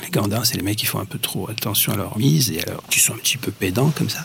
Les 0.04 0.10
gandins, 0.10 0.44
c'est 0.44 0.56
les 0.56 0.62
mecs 0.62 0.76
qui 0.76 0.86
font 0.86 1.00
un 1.00 1.04
peu 1.04 1.18
trop 1.18 1.50
attention 1.50 1.94
à 1.94 1.96
leur 1.96 2.16
mise 2.16 2.52
et 2.52 2.62
alors 2.62 2.84
qui 2.88 3.00
sont 3.00 3.14
un 3.14 3.16
petit 3.16 3.38
peu 3.38 3.50
pédants 3.50 3.90
comme 3.90 4.08
ça. 4.08 4.24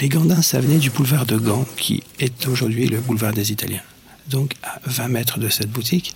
Les 0.00 0.08
gandins, 0.08 0.42
ça 0.42 0.58
venait 0.58 0.78
du 0.78 0.90
boulevard 0.90 1.26
de 1.26 1.36
Gand, 1.36 1.64
qui 1.76 2.02
est 2.18 2.48
aujourd'hui 2.48 2.88
le 2.88 3.00
boulevard 3.00 3.32
des 3.32 3.52
Italiens. 3.52 3.82
Donc, 4.26 4.54
à 4.64 4.80
20 4.84 5.06
mètres 5.06 5.38
de 5.38 5.48
cette 5.48 5.70
boutique, 5.70 6.12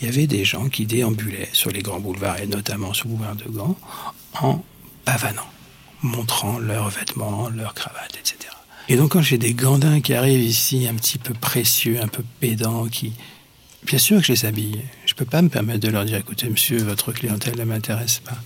il 0.00 0.06
y 0.06 0.08
avait 0.08 0.26
des 0.26 0.44
gens 0.44 0.68
qui 0.68 0.86
déambulaient 0.86 1.50
sur 1.52 1.70
les 1.70 1.82
grands 1.82 2.00
boulevards, 2.00 2.40
et 2.40 2.48
notamment 2.48 2.92
sur 2.92 3.06
le 3.06 3.14
boulevard 3.14 3.36
de 3.36 3.44
Gand, 3.44 3.76
en 4.40 4.64
pavanant, 5.04 5.46
montrant 6.02 6.58
leurs 6.58 6.88
vêtements, 6.88 7.48
leurs 7.48 7.74
cravates, 7.74 8.16
etc. 8.18 8.29
Et 8.88 8.96
donc 8.96 9.12
quand 9.12 9.22
j'ai 9.22 9.38
des 9.38 9.54
gandins 9.54 10.00
qui 10.00 10.14
arrivent 10.14 10.42
ici, 10.42 10.88
un 10.88 10.94
petit 10.94 11.18
peu 11.18 11.34
précieux, 11.34 12.00
un 12.02 12.08
peu 12.08 12.24
pédants, 12.40 12.86
qui... 12.86 13.12
Bien 13.84 13.98
sûr 13.98 14.18
que 14.18 14.26
je 14.26 14.32
les 14.32 14.44
habille. 14.44 14.82
Je 15.06 15.14
ne 15.14 15.16
peux 15.16 15.24
pas 15.24 15.40
me 15.40 15.48
permettre 15.48 15.80
de 15.80 15.88
leur 15.88 16.04
dire, 16.04 16.18
écoutez 16.18 16.48
monsieur, 16.48 16.78
votre 16.82 17.12
clientèle 17.12 17.56
ne 17.58 17.64
m'intéresse 17.64 18.18
pas. 18.18 18.36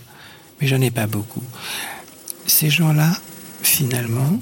Mais 0.61 0.67
j'en 0.67 0.79
ai 0.81 0.91
pas 0.91 1.07
beaucoup. 1.07 1.43
Ces 2.47 2.69
gens-là, 2.69 3.11
finalement, 3.61 4.39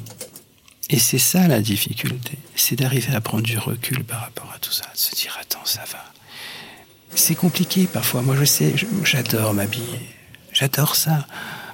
et 0.89 0.99
c'est 0.99 1.17
ça 1.17 1.47
la 1.47 1.61
difficulté, 1.61 2.37
c'est 2.55 2.75
d'arriver 2.75 3.15
à 3.15 3.21
prendre 3.21 3.43
du 3.43 3.57
recul 3.57 4.03
par 4.03 4.21
rapport 4.21 4.51
à 4.53 4.59
tout 4.59 4.71
ça, 4.71 4.85
de 4.93 4.99
se 4.99 5.15
dire, 5.15 5.35
attends, 5.41 5.65
ça 5.65 5.83
va. 5.91 6.03
C'est 7.15 7.35
compliqué 7.35 7.87
parfois. 7.87 8.21
Moi, 8.21 8.35
je 8.39 8.45
sais, 8.45 8.75
j'adore 9.03 9.53
m'habiller. 9.53 10.01
J'adore 10.51 10.95
ça. 10.95 11.27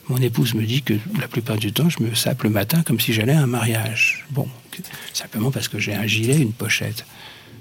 Mon 0.10 0.18
épouse 0.18 0.56
me 0.56 0.66
dit 0.66 0.82
que 0.82 0.96
la 1.20 1.28
plupart 1.28 1.58
du 1.58 1.72
temps, 1.72 1.90
je 1.90 2.02
me 2.02 2.16
sape 2.16 2.44
le 2.44 2.50
matin 2.50 2.82
comme 2.82 3.00
si 3.00 3.14
j'allais 3.14 3.34
à 3.34 3.42
un 3.42 3.48
mariage. 3.48 4.26
Bon, 4.32 4.48
simplement 5.14 5.52
parce 5.52 5.68
que 5.68 5.78
j'ai 5.78 5.94
un 5.94 6.08
gilet, 6.08 6.38
une 6.38 6.52
pochette. 6.52 7.06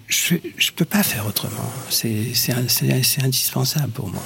Je 0.07 0.35
ne 0.35 0.73
peux 0.75 0.87
pas 0.87 1.03
faire 1.03 1.27
autrement. 1.27 1.71
C'est 1.91 3.23
indispensable 3.23 3.93
pour 3.93 4.09
moi. 4.09 4.23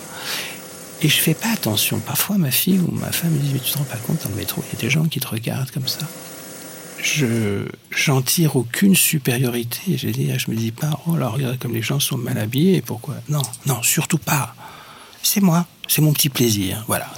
Et 1.03 1.09
je 1.09 1.17
fais 1.17 1.35
pas 1.35 1.51
attention. 1.51 1.99
Parfois, 1.99 2.39
ma 2.39 2.53
fille 2.53 2.79
ou 2.79 2.93
ma 2.93 3.11
femme 3.11 3.33
me 3.33 3.39
dit, 3.39 3.51
mais 3.53 3.59
tu 3.59 3.73
te 3.73 3.79
rends 3.79 3.85
pas 3.85 3.97
compte, 3.97 4.23
dans 4.23 4.31
le 4.31 4.37
métro, 4.37 4.63
il 4.69 4.77
y 4.77 4.79
a 4.79 4.81
des 4.81 4.91
gens 4.91 5.05
qui 5.07 5.19
te 5.19 5.27
regardent 5.27 5.73
comme 5.73 5.89
ça. 5.89 6.07
Je 7.03 7.67
j'en 7.91 8.23
tire 8.23 8.55
aucune 8.55 8.95
supériorité. 8.95 9.97
Je, 9.97 10.09
dis, 10.09 10.31
je 10.39 10.49
me 10.49 10.55
dis 10.55 10.71
pas, 10.71 11.01
oh 11.09 11.17
là, 11.17 11.29
regarde 11.29 11.59
comme 11.59 11.75
les 11.75 11.83
gens 11.83 11.99
sont 11.99 12.19
mal 12.19 12.39
habillés, 12.39 12.83
pourquoi? 12.83 13.17
Non, 13.29 13.43
non, 13.67 13.83
surtout 13.83 14.19
pas. 14.19 14.55
C'est 15.25 15.41
moi, 15.41 15.67
c'est 15.93 16.01
mon 16.01 16.15
petit 16.15 16.31
plaisir. 16.31 16.85
Voilà. 16.87 17.13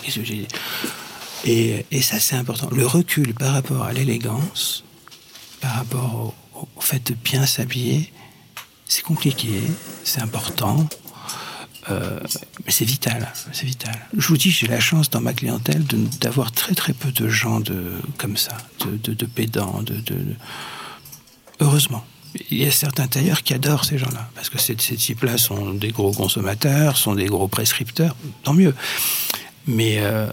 Et, 1.44 1.86
et 1.92 2.02
ça, 2.02 2.18
c'est 2.18 2.34
important. 2.34 2.68
Le 2.72 2.84
recul 2.84 3.32
par 3.32 3.52
rapport 3.52 3.84
à 3.84 3.92
l'élégance, 3.92 4.82
par 5.60 5.74
rapport 5.74 6.34
au, 6.54 6.80
fait 6.80 7.12
de 7.12 7.14
bien 7.14 7.46
s'habiller, 7.46 8.12
c'est 8.86 9.02
compliqué, 9.02 9.62
c'est 10.02 10.20
important. 10.22 10.88
Euh, 11.90 12.18
mais 12.64 12.72
c'est 12.72 12.84
vital, 12.84 13.30
c'est 13.52 13.66
vital. 13.66 13.94
Je 14.16 14.26
vous 14.26 14.38
dis, 14.38 14.50
j'ai 14.50 14.66
la 14.66 14.80
chance 14.80 15.08
dans 15.08 15.20
ma 15.20 15.34
clientèle 15.34 15.84
d'avoir 16.20 16.50
très 16.50 16.74
très 16.74 16.94
peu 16.94 17.12
de 17.12 17.28
gens 17.28 17.60
de, 17.60 17.92
comme 18.18 18.36
ça, 18.36 18.56
de, 18.80 19.14
de, 19.14 19.26
pédants, 19.26 19.82
de, 19.82 20.02
Heureusement. 21.60 22.04
Il 22.50 22.58
y 22.58 22.66
a 22.66 22.70
certains 22.70 23.06
tailleurs 23.06 23.42
qui 23.42 23.54
adorent 23.54 23.84
ces 23.84 23.98
gens-là, 23.98 24.28
parce 24.34 24.50
que 24.50 24.58
ces, 24.58 24.74
types-là 24.74 25.38
sont 25.38 25.72
des 25.72 25.90
gros 25.90 26.12
consommateurs, 26.12 26.96
sont 26.96 27.14
des 27.14 27.26
gros 27.26 27.48
prescripteurs, 27.48 28.16
tant 28.42 28.54
mieux. 28.54 28.74
Mais 29.66 29.98
euh, 29.98 30.30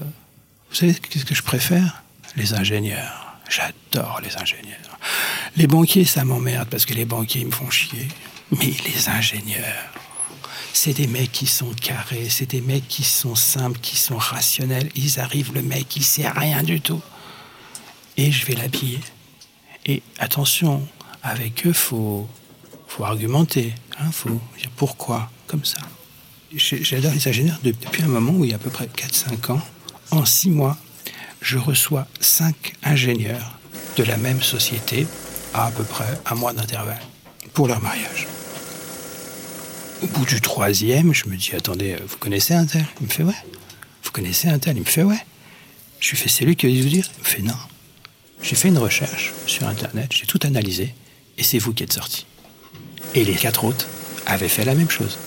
vous 0.70 0.76
savez 0.76 0.94
qu'est-ce 0.94 1.26
que 1.26 1.36
je 1.36 1.44
préfère? 1.44 2.04
Les 2.36 2.54
ingénieurs. 2.54 3.38
J'adore 3.50 4.22
les 4.24 4.36
ingénieurs. 4.38 4.98
Les 5.58 5.68
banquiers, 5.68 6.06
ça 6.06 6.24
m'emmerde, 6.24 6.70
parce 6.70 6.86
que 6.86 6.94
les 6.94 7.06
banquiers, 7.06 7.42
ils 7.42 7.48
me 7.48 7.52
font 7.52 7.70
chier. 7.70 8.08
Mais 8.52 8.74
les 8.86 9.10
ingénieurs, 9.10 9.92
c'est 10.74 10.94
des 10.94 11.08
mecs 11.08 11.32
qui 11.32 11.48
sont 11.48 11.72
carrés, 11.74 12.30
c'est 12.30 12.50
des 12.50 12.62
mecs 12.62 12.88
qui 12.88 13.04
sont 13.04 13.36
simples, 13.36 13.80
qui 13.82 13.98
sont 13.98 14.18
rationnels. 14.18 14.90
Ils 14.96 15.20
arrivent, 15.20 15.54
le 15.54 15.62
mec, 15.62 15.96
il 15.96 16.04
sait 16.04 16.30
rien 16.30 16.64
du 16.64 16.82
tout. 16.82 17.02
Et 18.18 18.32
je 18.32 18.46
vais 18.46 18.56
l'habiller. 18.56 19.00
Et 19.86 20.02
attention, 20.20 20.88
avec 21.24 21.66
eux, 21.66 21.74
faut, 21.74 22.28
faut 22.88 23.04
argumenter. 23.04 23.74
Hein, 24.00 24.12
faut 24.12 24.30
dire 24.58 24.72
pourquoi, 24.76 25.30
comme 25.48 25.66
ça. 25.66 25.80
J'adore 26.54 27.14
les 27.14 27.28
ingénieurs 27.28 27.60
depuis 27.64 28.04
un 28.04 28.08
moment 28.08 28.34
où 28.34 28.44
il 28.44 28.52
y 28.52 28.54
a 28.54 28.58
à 28.58 28.60
peu 28.60 28.70
près 28.70 28.86
4-5 28.88 29.54
ans. 29.54 29.62
En 30.12 30.26
6 30.26 30.50
mois, 30.50 30.78
je 31.42 31.58
reçois 31.58 32.08
5 32.20 32.74
ingénieurs 32.84 33.58
de 33.98 34.04
la 34.04 34.18
même 34.18 34.42
société 34.42 35.08
à 35.54 35.68
à 35.68 35.72
peu 35.72 35.84
près 35.84 36.20
un 36.26 36.36
mois 36.36 36.54
d'intervalle 36.54 37.02
pour 37.54 37.68
leur 37.68 37.82
mariage. 37.82 38.28
Au 40.02 40.08
bout 40.08 40.26
du 40.26 40.42
troisième, 40.42 41.14
je 41.14 41.28
me 41.28 41.36
dis, 41.36 41.52
attendez, 41.56 41.96
vous 42.08 42.18
connaissez 42.18 42.54
un 42.54 42.66
tel 42.66 42.86
Il 43.00 43.08
me 43.08 43.12
fait, 43.12 43.24
ouais. 43.24 43.36
Vous 44.04 44.12
connaissez 44.12 44.48
un 44.48 44.60
tel 44.60 44.78
Il 44.78 44.82
me 44.82 44.86
fait, 44.86 45.04
ouais. 45.04 45.24
Je 46.00 46.10
lui 46.10 46.18
fais, 46.18 46.30
c'est 46.30 46.46
lui 46.46 46.56
qui 46.56 46.68
va 46.68 46.82
vous 46.82 46.90
dire? 46.90 47.10
Il 47.18 47.22
me 47.22 47.26
fait, 47.26 47.42
non. 47.42 47.58
J'ai 48.42 48.56
fait 48.56 48.70
une 48.70 48.80
recherche 48.80 49.34
sur 49.46 49.68
Internet, 49.68 50.12
j'ai 50.12 50.26
tout 50.26 50.40
analysé, 50.44 50.96
et 51.42 51.44
c'est 51.44 51.58
vous 51.58 51.74
qui 51.74 51.82
êtes 51.82 51.94
sorti. 51.94 52.28
Et 53.16 53.26
les 53.26 53.34
quatre 53.34 53.66
autres 53.66 53.88
avaient 54.28 54.48
fait 54.48 54.64
la 54.64 54.76
même 54.76 54.92
chose. 54.92 55.18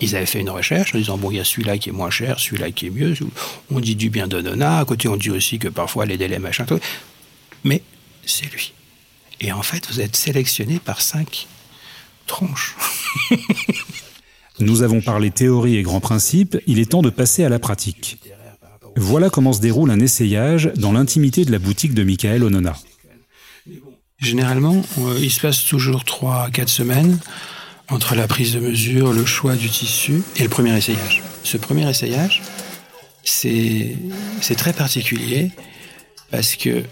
Ils 0.00 0.14
avaient 0.14 0.24
fait 0.24 0.38
une 0.38 0.48
recherche 0.48 0.94
en 0.94 0.98
disant, 0.98 1.18
bon, 1.18 1.32
il 1.32 1.38
y 1.38 1.40
a 1.40 1.44
celui-là 1.44 1.76
qui 1.76 1.88
est 1.88 1.92
moins 1.92 2.08
cher, 2.08 2.38
celui-là 2.38 2.70
qui 2.70 2.86
est 2.86 2.90
mieux. 2.90 3.14
On 3.72 3.80
dit 3.80 3.96
du 3.96 4.08
bien 4.08 4.28
de 4.28 4.40
Nona, 4.40 4.78
à 4.78 4.84
côté 4.84 5.08
on 5.08 5.16
dit 5.16 5.30
aussi 5.30 5.58
que 5.58 5.66
parfois 5.66 6.06
les 6.06 6.16
délais, 6.16 6.38
machin. 6.38 6.66
Mais 7.64 7.82
c'est 8.24 8.46
lui. 8.52 8.72
Et 9.40 9.50
en 9.50 9.62
fait, 9.62 9.88
vous 9.90 10.00
êtes 10.00 10.14
sélectionné 10.14 10.78
par 10.78 11.00
cinq 11.00 11.48
tronches. 12.28 12.76
Nous 14.60 14.82
avons 14.82 15.00
parlé 15.00 15.32
théorie 15.32 15.76
et 15.78 15.82
grands 15.82 16.00
principes, 16.00 16.56
il 16.68 16.78
est 16.78 16.92
temps 16.92 17.02
de 17.02 17.10
passer 17.10 17.42
à 17.42 17.48
la 17.48 17.58
pratique. 17.58 18.18
Voilà 18.94 19.30
comment 19.30 19.52
se 19.52 19.60
déroule 19.60 19.90
un 19.90 20.00
essayage 20.00 20.70
dans 20.76 20.92
l'intimité 20.92 21.44
de 21.44 21.50
la 21.50 21.58
boutique 21.58 21.92
de 21.92 22.04
Michael 22.04 22.44
Onona. 22.44 22.76
Généralement, 24.18 24.82
euh, 24.98 25.18
il 25.20 25.30
se 25.30 25.40
passe 25.40 25.64
toujours 25.64 26.04
3 26.04 26.50
4 26.50 26.68
semaines 26.68 27.18
entre 27.88 28.14
la 28.14 28.26
prise 28.26 28.54
de 28.54 28.60
mesure, 28.60 29.12
le 29.12 29.26
choix 29.26 29.54
du 29.54 29.68
tissu 29.68 30.22
et 30.36 30.42
le 30.42 30.48
premier 30.48 30.76
essayage. 30.76 31.22
Ce 31.44 31.56
premier 31.56 31.88
essayage, 31.88 32.42
c'est 33.22 33.96
très 34.56 34.72
particulier 34.72 35.50
parce 36.30 36.56
que 36.56 36.82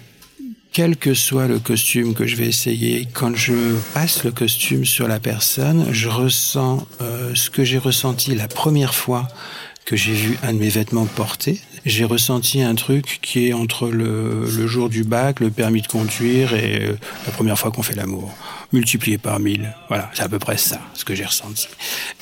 quel 0.73 0.97
que 0.97 1.15
soit 1.15 1.47
le 1.47 1.61
costume 1.61 2.15
que 2.15 2.27
je 2.27 2.37
vais 2.37 2.47
essayer, 2.47 3.07
quand 3.13 3.35
je 3.35 3.77
passe 3.95 4.25
le 4.25 4.33
costume 4.33 4.85
sur 4.85 5.09
la 5.09 5.21
personne, 5.21 5.87
je 5.93 6.09
ressens 6.09 6.87
euh, 7.01 7.33
ce 7.35 7.49
que 7.49 7.65
j'ai 7.65 7.79
ressenti 7.79 8.35
la 8.35 8.49
première 8.49 8.95
fois 8.95 9.29
que 9.85 9.97
j'ai 9.97 10.15
vu 10.15 10.37
un 10.43 10.53
de 10.53 10.59
mes 10.59 10.69
vêtements 10.69 11.07
portés. 11.07 11.61
J'ai 11.85 12.05
ressenti 12.05 12.62
un 12.62 12.75
truc 12.75 13.18
qui 13.20 13.49
est 13.49 13.53
entre 13.53 13.88
le, 13.88 14.47
le, 14.47 14.66
jour 14.66 14.88
du 14.88 15.05
bac, 15.05 15.40
le 15.40 15.51
permis 15.51 15.83
de 15.83 15.87
conduire 15.87 16.55
et 16.55 16.81
euh, 16.83 16.99
la 17.27 17.33
première 17.33 17.59
fois 17.59 17.70
qu'on 17.70 17.83
fait 17.83 17.94
l'amour. 17.94 18.35
Multiplié 18.73 19.18
par 19.18 19.38
mille. 19.38 19.75
Voilà, 19.88 20.11
c'est 20.14 20.23
à 20.23 20.29
peu 20.29 20.38
près 20.38 20.57
ça, 20.57 20.81
ce 20.94 21.05
que 21.05 21.14
j'ai 21.14 21.27
ressenti. 21.27 21.68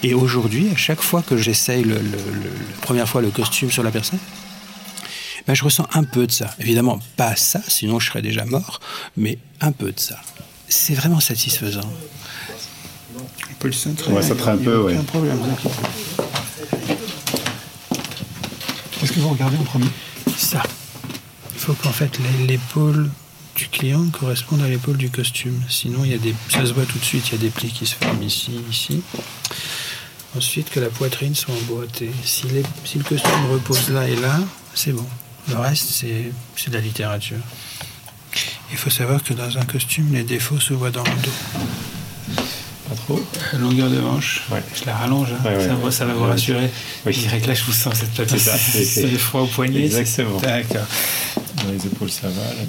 Et 0.02 0.14
aujourd'hui, 0.14 0.68
à 0.72 0.76
chaque 0.76 1.00
fois 1.00 1.22
que 1.22 1.36
j'essaye 1.36 1.84
le, 1.84 1.94
le, 1.94 2.00
le, 2.00 2.50
la 2.74 2.80
première 2.80 3.08
fois 3.08 3.22
le 3.22 3.30
costume 3.30 3.70
sur 3.70 3.84
la 3.84 3.92
personne, 3.92 4.18
ben, 5.46 5.54
je 5.54 5.64
ressens 5.64 5.86
un 5.92 6.04
peu 6.04 6.26
de 6.26 6.32
ça. 6.32 6.50
Évidemment, 6.58 6.98
pas 7.16 7.36
ça, 7.36 7.60
sinon 7.68 8.00
je 8.00 8.08
serais 8.08 8.22
déjà 8.22 8.44
mort, 8.44 8.80
mais 9.16 9.38
un 9.60 9.72
peu 9.72 9.92
de 9.92 10.00
ça. 10.00 10.20
C'est 10.68 10.94
vraiment 10.94 11.20
satisfaisant. 11.20 11.80
On 13.16 13.54
peut 13.60 13.68
le 13.68 13.72
centrer. 13.72 14.12
Ouais, 14.12 14.22
ça 14.22 14.34
traîne 14.34 14.54
un 14.54 14.64
peu, 14.64 14.78
ouais. 14.82 14.94
Aucun 14.94 15.04
problème, 15.04 15.38
Vous 19.16 19.28
regardez 19.28 19.56
en 19.58 19.64
premier 19.64 19.86
Ça. 20.36 20.62
Il 21.54 21.60
faut 21.60 21.74
qu'en 21.74 21.92
fait 21.92 22.18
l'épaule 22.46 23.10
du 23.56 23.68
client 23.68 24.04
corresponde 24.08 24.62
à 24.62 24.68
l'épaule 24.68 24.96
du 24.96 25.10
costume. 25.10 25.60
Sinon, 25.68 26.04
il 26.04 26.12
y 26.12 26.14
a 26.14 26.18
des, 26.18 26.34
ça 26.48 26.64
se 26.64 26.72
voit 26.72 26.86
tout 26.86 26.98
de 26.98 27.04
suite, 27.04 27.28
il 27.28 27.32
y 27.32 27.34
a 27.34 27.38
des 27.38 27.50
plis 27.50 27.70
qui 27.70 27.86
se 27.86 27.94
forment 27.94 28.22
ici, 28.22 28.52
ici. 28.70 29.02
Ensuite, 30.36 30.70
que 30.70 30.80
la 30.80 30.88
poitrine 30.88 31.34
soit 31.34 31.54
emboîtée. 31.54 32.10
Si, 32.24 32.46
les, 32.48 32.62
si 32.84 32.98
le 32.98 33.04
costume 33.04 33.50
repose 33.50 33.90
là 33.90 34.08
et 34.08 34.16
là, 34.16 34.40
c'est 34.74 34.92
bon. 34.92 35.06
Le 35.48 35.56
reste, 35.56 35.90
c'est 35.90 36.70
de 36.70 36.74
la 36.74 36.80
littérature. 36.80 37.40
Il 38.70 38.78
faut 38.78 38.90
savoir 38.90 39.22
que 39.22 39.34
dans 39.34 39.58
un 39.58 39.64
costume, 39.66 40.14
les 40.14 40.22
défauts 40.22 40.60
se 40.60 40.72
voient 40.72 40.90
dans 40.90 41.04
le 41.04 41.10
dos. 41.22 42.42
Pas 42.92 42.98
trop. 43.00 43.22
La 43.52 43.58
longueur 43.58 43.88
de 43.88 43.98
manche, 43.98 44.42
ouais. 44.50 44.62
je 44.74 44.84
la 44.84 44.94
rallonge, 44.94 45.28
hein. 45.32 45.44
ouais, 45.44 45.56
ouais, 45.56 45.66
ça, 45.66 45.74
va, 45.74 45.90
ça, 45.90 46.04
va 46.04 46.12
vous 46.12 46.24
rassurer. 46.24 46.68
Oui. 47.06 47.12
Je 47.12 47.20
dirais 47.20 47.40
que 47.40 47.48
là, 47.48 47.54
je 47.54 47.64
vous 47.64 47.72
sens 47.72 47.94
cette 47.94 48.10
patate. 48.10 48.38
C'est 48.38 49.06
froid 49.18 49.42
au 49.42 49.46
poignet. 49.46 49.84
Exactement. 49.84 50.38
D'accord. 50.40 50.86
Dans 51.56 51.70
les 51.72 51.86
épaules, 51.86 52.10
ça 52.10 52.28
va. 52.28 52.42
Là, 52.42 52.62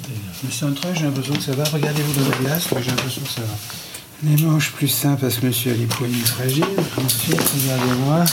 le 0.44 0.50
centre, 0.50 0.82
j'ai 0.94 1.02
l'impression 1.02 1.34
que 1.34 1.42
ça 1.42 1.52
va. 1.52 1.64
Regardez-vous 1.64 2.22
dans 2.22 2.30
la 2.30 2.36
glace, 2.36 2.68
j'ai 2.70 2.90
l'impression 2.90 3.22
que 3.22 3.28
ça 3.28 3.40
va. 3.42 4.30
Les 4.30 4.42
manches 4.42 4.70
plus 4.70 4.88
simples 4.88 5.20
parce 5.20 5.36
que 5.36 5.46
monsieur 5.46 5.72
a 5.72 5.74
les 5.74 5.86
poignets 5.86 6.16
fragiles. 6.24 6.64
Ensuite, 7.04 7.42
regardez-moi. 7.62 8.24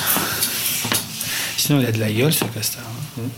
Sinon, 1.58 1.82
il 1.82 1.86
a 1.86 1.92
de 1.92 2.00
la 2.00 2.12
gueule, 2.12 2.32
ce 2.32 2.46
castard. 2.46 2.84
Hein. 3.20 3.22
Mmh. 3.22 3.30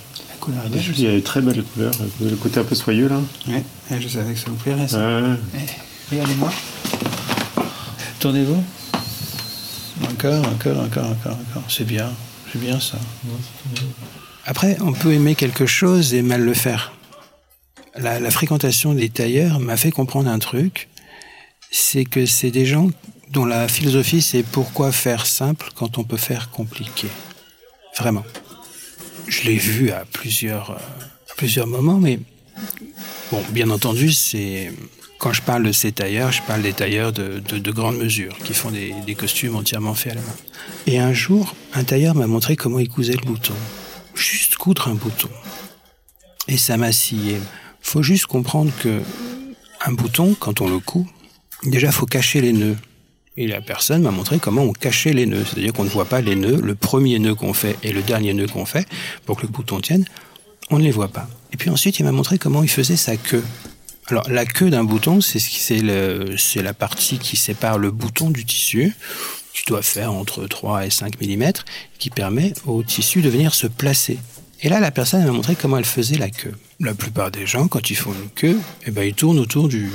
Il 0.98 1.02
y 1.02 1.08
a 1.08 1.14
une 1.14 1.22
très 1.22 1.42
belle 1.42 1.64
couleur, 1.64 1.94
le 2.22 2.36
côté 2.36 2.60
un 2.60 2.66
peu 2.66 2.76
soyeux 2.76 3.08
là? 3.08 3.22
Ouais, 3.48 3.64
je 4.00 4.08
savais 4.10 4.34
que 4.34 4.40
ça 4.40 4.48
vous 4.50 4.58
plairait 4.58 4.88
ça. 4.90 4.98
Ouais. 4.98 5.38
Regardez-moi. 6.12 6.52
Tournez-vous? 8.24 8.64
Encore, 10.10 10.48
encore, 10.48 10.80
encore, 10.80 11.06
encore, 11.12 11.34
encore. 11.34 11.64
C'est 11.68 11.84
bien, 11.84 12.10
c'est 12.50 12.58
bien 12.58 12.80
ça. 12.80 12.98
Après, 14.46 14.78
on 14.80 14.94
peut 14.94 15.12
aimer 15.12 15.36
quelque 15.36 15.66
chose 15.66 16.14
et 16.14 16.22
mal 16.22 16.42
le 16.42 16.54
faire. 16.54 16.94
La, 17.98 18.22
la 18.22 18.32
fréquentation 18.32 18.94
des 18.94 19.10
tailleurs 19.10 19.60
m'a 19.60 19.76
fait 19.76 19.92
comprendre 19.92 20.30
un 20.30 20.40
truc, 20.40 20.88
c'est 21.70 22.06
que 22.06 22.26
c'est 22.26 22.50
des 22.50 22.66
gens 22.66 22.92
dont 23.32 23.44
la 23.44 23.68
philosophie 23.68 24.22
c'est 24.22 24.44
pourquoi 24.44 24.94
faire 24.94 25.26
simple 25.26 25.72
quand 25.76 25.98
on 25.98 26.06
peut 26.06 26.16
faire 26.16 26.50
compliqué. 26.50 27.10
Vraiment 27.98 28.24
je 29.28 29.44
l'ai 29.44 29.58
vu 29.58 29.92
à 29.92 30.06
plusieurs, 30.06 30.72
euh, 30.72 30.76
à 31.30 31.36
plusieurs 31.36 31.68
moments, 31.68 31.98
mais 31.98 32.20
bon, 33.32 33.44
bien 33.50 33.70
entendu, 33.70 34.14
c'est 34.14 34.72
quand 35.24 35.32
je 35.32 35.42
parle 35.42 35.64
de 35.64 35.72
ces 35.72 35.94
tailleurs, 35.94 36.34
je 36.34 36.42
parle 36.42 36.64
des 36.64 36.74
tailleurs 36.74 37.14
de, 37.14 37.40
de, 37.40 37.58
de 37.58 37.72
grande 37.72 37.98
mesure, 37.98 38.38
qui 38.44 38.54
font 38.54 38.72
des, 38.72 38.94
des, 39.08 39.16
costumes 39.16 39.56
entièrement 39.56 39.94
faits 39.94 40.12
à 40.12 40.16
la 40.16 40.22
main. 40.22 40.36
Et 40.86 41.00
un 41.00 41.14
jour, 41.14 41.56
un 41.74 41.86
tailleur 41.86 42.14
m'a 42.14 42.28
montré 42.28 42.58
comment 42.58 42.78
il 42.78 42.90
cousait 42.90 43.14
le 43.14 43.26
bouton. 43.26 43.54
Juste 44.16 44.58
coudre 44.58 44.90
un 44.90 44.96
bouton. 44.96 45.30
Et 46.50 46.58
ça 46.58 46.76
m'a 46.76 46.92
scié. 46.92 47.38
Faut 47.80 48.04
juste 48.04 48.26
comprendre 48.26 48.70
que 48.82 49.00
un 49.86 49.94
bouton, 49.94 50.36
quand 50.38 50.60
on 50.60 50.70
le 50.70 50.80
coud, 50.80 51.06
déjà 51.64 51.94
faut 51.94 52.06
cacher 52.06 52.42
les 52.42 52.52
nœuds. 52.52 52.78
Et 53.38 53.48
la 53.48 53.62
personne 53.62 54.02
m'a 54.02 54.12
montré 54.12 54.40
comment 54.40 54.64
on 54.64 54.74
cachait 54.74 55.14
les 55.14 55.26
nœuds. 55.26 55.46
C'est-à-dire 55.46 55.72
qu'on 55.72 55.86
ne 55.86 55.90
voit 55.90 56.04
pas 56.04 56.20
les 56.20 56.36
nœuds, 56.36 56.60
le 56.62 56.76
premier 56.76 57.18
nœud 57.20 57.34
qu'on 57.34 57.54
fait 57.54 57.78
et 57.82 57.94
le 57.94 58.02
dernier 58.02 58.34
nœud 58.34 58.48
qu'on 58.48 58.66
fait, 58.66 58.86
pour 59.26 59.38
que 59.38 59.44
le 59.44 59.54
bouton 59.54 59.80
tienne, 59.80 60.04
on 60.70 60.80
ne 60.80 60.84
les 60.84 60.92
voit 60.92 61.08
pas. 61.08 61.30
Et 61.54 61.56
puis 61.56 61.70
ensuite, 61.70 61.98
il 62.00 62.04
m'a 62.04 62.12
montré 62.12 62.38
comment 62.38 62.62
il 62.62 62.70
faisait 62.70 62.98
sa 62.98 63.16
queue. 63.16 63.44
Alors, 64.08 64.30
la 64.30 64.46
queue 64.46 64.70
d'un 64.70 64.84
bouton, 64.84 65.22
c'est 65.22 65.40
c'est 65.40 66.62
la 66.62 66.74
partie 66.74 67.20
qui 67.20 67.38
sépare 67.38 67.78
le 67.78 67.92
bouton 67.92 68.32
du 68.32 68.44
tissu, 68.44 68.96
qui 69.54 69.64
doit 69.66 69.82
faire 69.82 70.12
entre 70.12 70.46
3 70.46 70.86
et 70.86 70.90
5 70.90 71.22
mm, 71.22 71.52
qui 72.00 72.10
permet 72.10 72.54
au 72.66 72.84
tissu 72.84 73.22
de 73.22 73.30
venir 73.30 73.54
se 73.54 73.68
placer. 73.68 74.20
Et 74.62 74.70
là, 74.70 74.80
la 74.80 74.92
personne 74.92 75.24
m'a 75.26 75.32
montré 75.32 75.56
comment 75.56 75.78
elle 75.78 75.86
faisait 75.86 76.18
la 76.18 76.30
queue. 76.30 76.54
La 76.80 76.94
plupart 76.94 77.32
des 77.32 77.46
gens, 77.46 77.68
quand 77.68 77.90
ils 77.90 77.96
font 77.96 78.14
une 78.14 78.30
queue, 78.30 78.60
eh 78.86 78.92
ben, 78.92 79.04
ils 79.04 79.14
tournent 79.14 79.40
autour 79.40 79.68
du, 79.68 79.92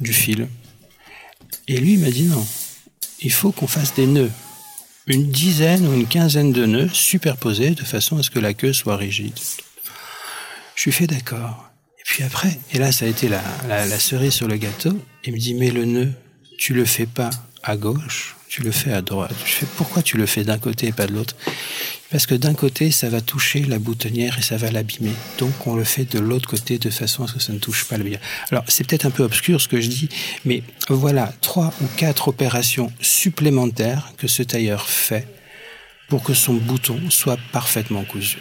du 0.00 0.12
fil. 0.12 0.48
Et 1.68 1.78
lui, 1.78 1.94
il 1.94 2.00
m'a 2.00 2.10
dit 2.10 2.24
non, 2.24 2.46
il 3.20 3.32
faut 3.32 3.52
qu'on 3.52 3.66
fasse 3.66 3.94
des 3.94 4.06
nœuds. 4.06 4.30
Une 5.06 5.30
dizaine 5.30 5.86
ou 5.86 5.94
une 5.94 6.06
quinzaine 6.06 6.52
de 6.52 6.66
nœuds 6.66 6.90
superposés 6.92 7.70
de 7.70 7.84
façon 7.84 8.18
à 8.18 8.22
ce 8.22 8.30
que 8.30 8.40
la 8.40 8.54
queue 8.54 8.72
soit 8.72 8.96
rigide. 8.96 9.38
Je 10.74 10.80
suis 10.80 10.92
fait 10.92 11.06
d'accord. 11.06 11.65
Puis 12.06 12.22
après, 12.22 12.58
et 12.72 12.78
là, 12.78 12.92
ça 12.92 13.04
a 13.04 13.08
été 13.08 13.28
la, 13.28 13.42
la 13.68 13.98
cerise 13.98 14.32
sur 14.32 14.48
le 14.48 14.56
gâteau, 14.56 14.96
il 15.24 15.32
me 15.32 15.38
dit, 15.38 15.54
mais 15.54 15.70
le 15.70 15.84
nœud, 15.84 16.12
tu 16.56 16.72
le 16.72 16.84
fais 16.84 17.04
pas 17.06 17.30
à 17.62 17.76
gauche, 17.76 18.36
tu 18.48 18.62
le 18.62 18.70
fais 18.70 18.92
à 18.92 19.02
droite. 19.02 19.34
Je 19.44 19.50
fais, 19.52 19.66
pourquoi 19.76 20.02
tu 20.02 20.16
le 20.16 20.24
fais 20.24 20.44
d'un 20.44 20.58
côté 20.58 20.86
et 20.86 20.92
pas 20.92 21.06
de 21.06 21.12
l'autre? 21.12 21.34
Parce 22.10 22.26
que 22.26 22.36
d'un 22.36 22.54
côté, 22.54 22.92
ça 22.92 23.08
va 23.08 23.20
toucher 23.20 23.64
la 23.64 23.80
boutonnière 23.80 24.38
et 24.38 24.42
ça 24.42 24.56
va 24.56 24.70
l'abîmer. 24.70 25.10
Donc 25.38 25.66
on 25.66 25.74
le 25.74 25.82
fait 25.82 26.04
de 26.04 26.20
l'autre 26.20 26.48
côté 26.48 26.78
de 26.78 26.90
façon 26.90 27.24
à 27.24 27.26
ce 27.26 27.34
que 27.34 27.40
ça 27.40 27.52
ne 27.52 27.58
touche 27.58 27.84
pas 27.86 27.98
le 27.98 28.04
bien. 28.04 28.20
Alors 28.52 28.62
c'est 28.68 28.86
peut-être 28.86 29.06
un 29.06 29.10
peu 29.10 29.24
obscur 29.24 29.60
ce 29.60 29.66
que 29.66 29.80
je 29.80 29.88
dis, 29.88 30.08
mais 30.44 30.62
voilà 30.88 31.34
trois 31.40 31.74
ou 31.82 31.86
quatre 31.96 32.28
opérations 32.28 32.92
supplémentaires 33.00 34.12
que 34.16 34.28
ce 34.28 34.44
tailleur 34.44 34.88
fait 34.88 35.26
pour 36.08 36.22
que 36.22 36.34
son 36.34 36.54
bouton 36.54 37.00
soit 37.10 37.38
parfaitement 37.50 38.04
cousu. 38.04 38.38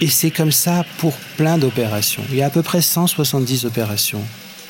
Et 0.00 0.08
c'est 0.08 0.30
comme 0.30 0.52
ça 0.52 0.86
pour 0.98 1.14
plein 1.36 1.58
d'opérations. 1.58 2.24
Il 2.30 2.36
y 2.36 2.42
a 2.42 2.46
à 2.46 2.50
peu 2.50 2.62
près 2.62 2.80
170 2.80 3.66
opérations 3.66 4.22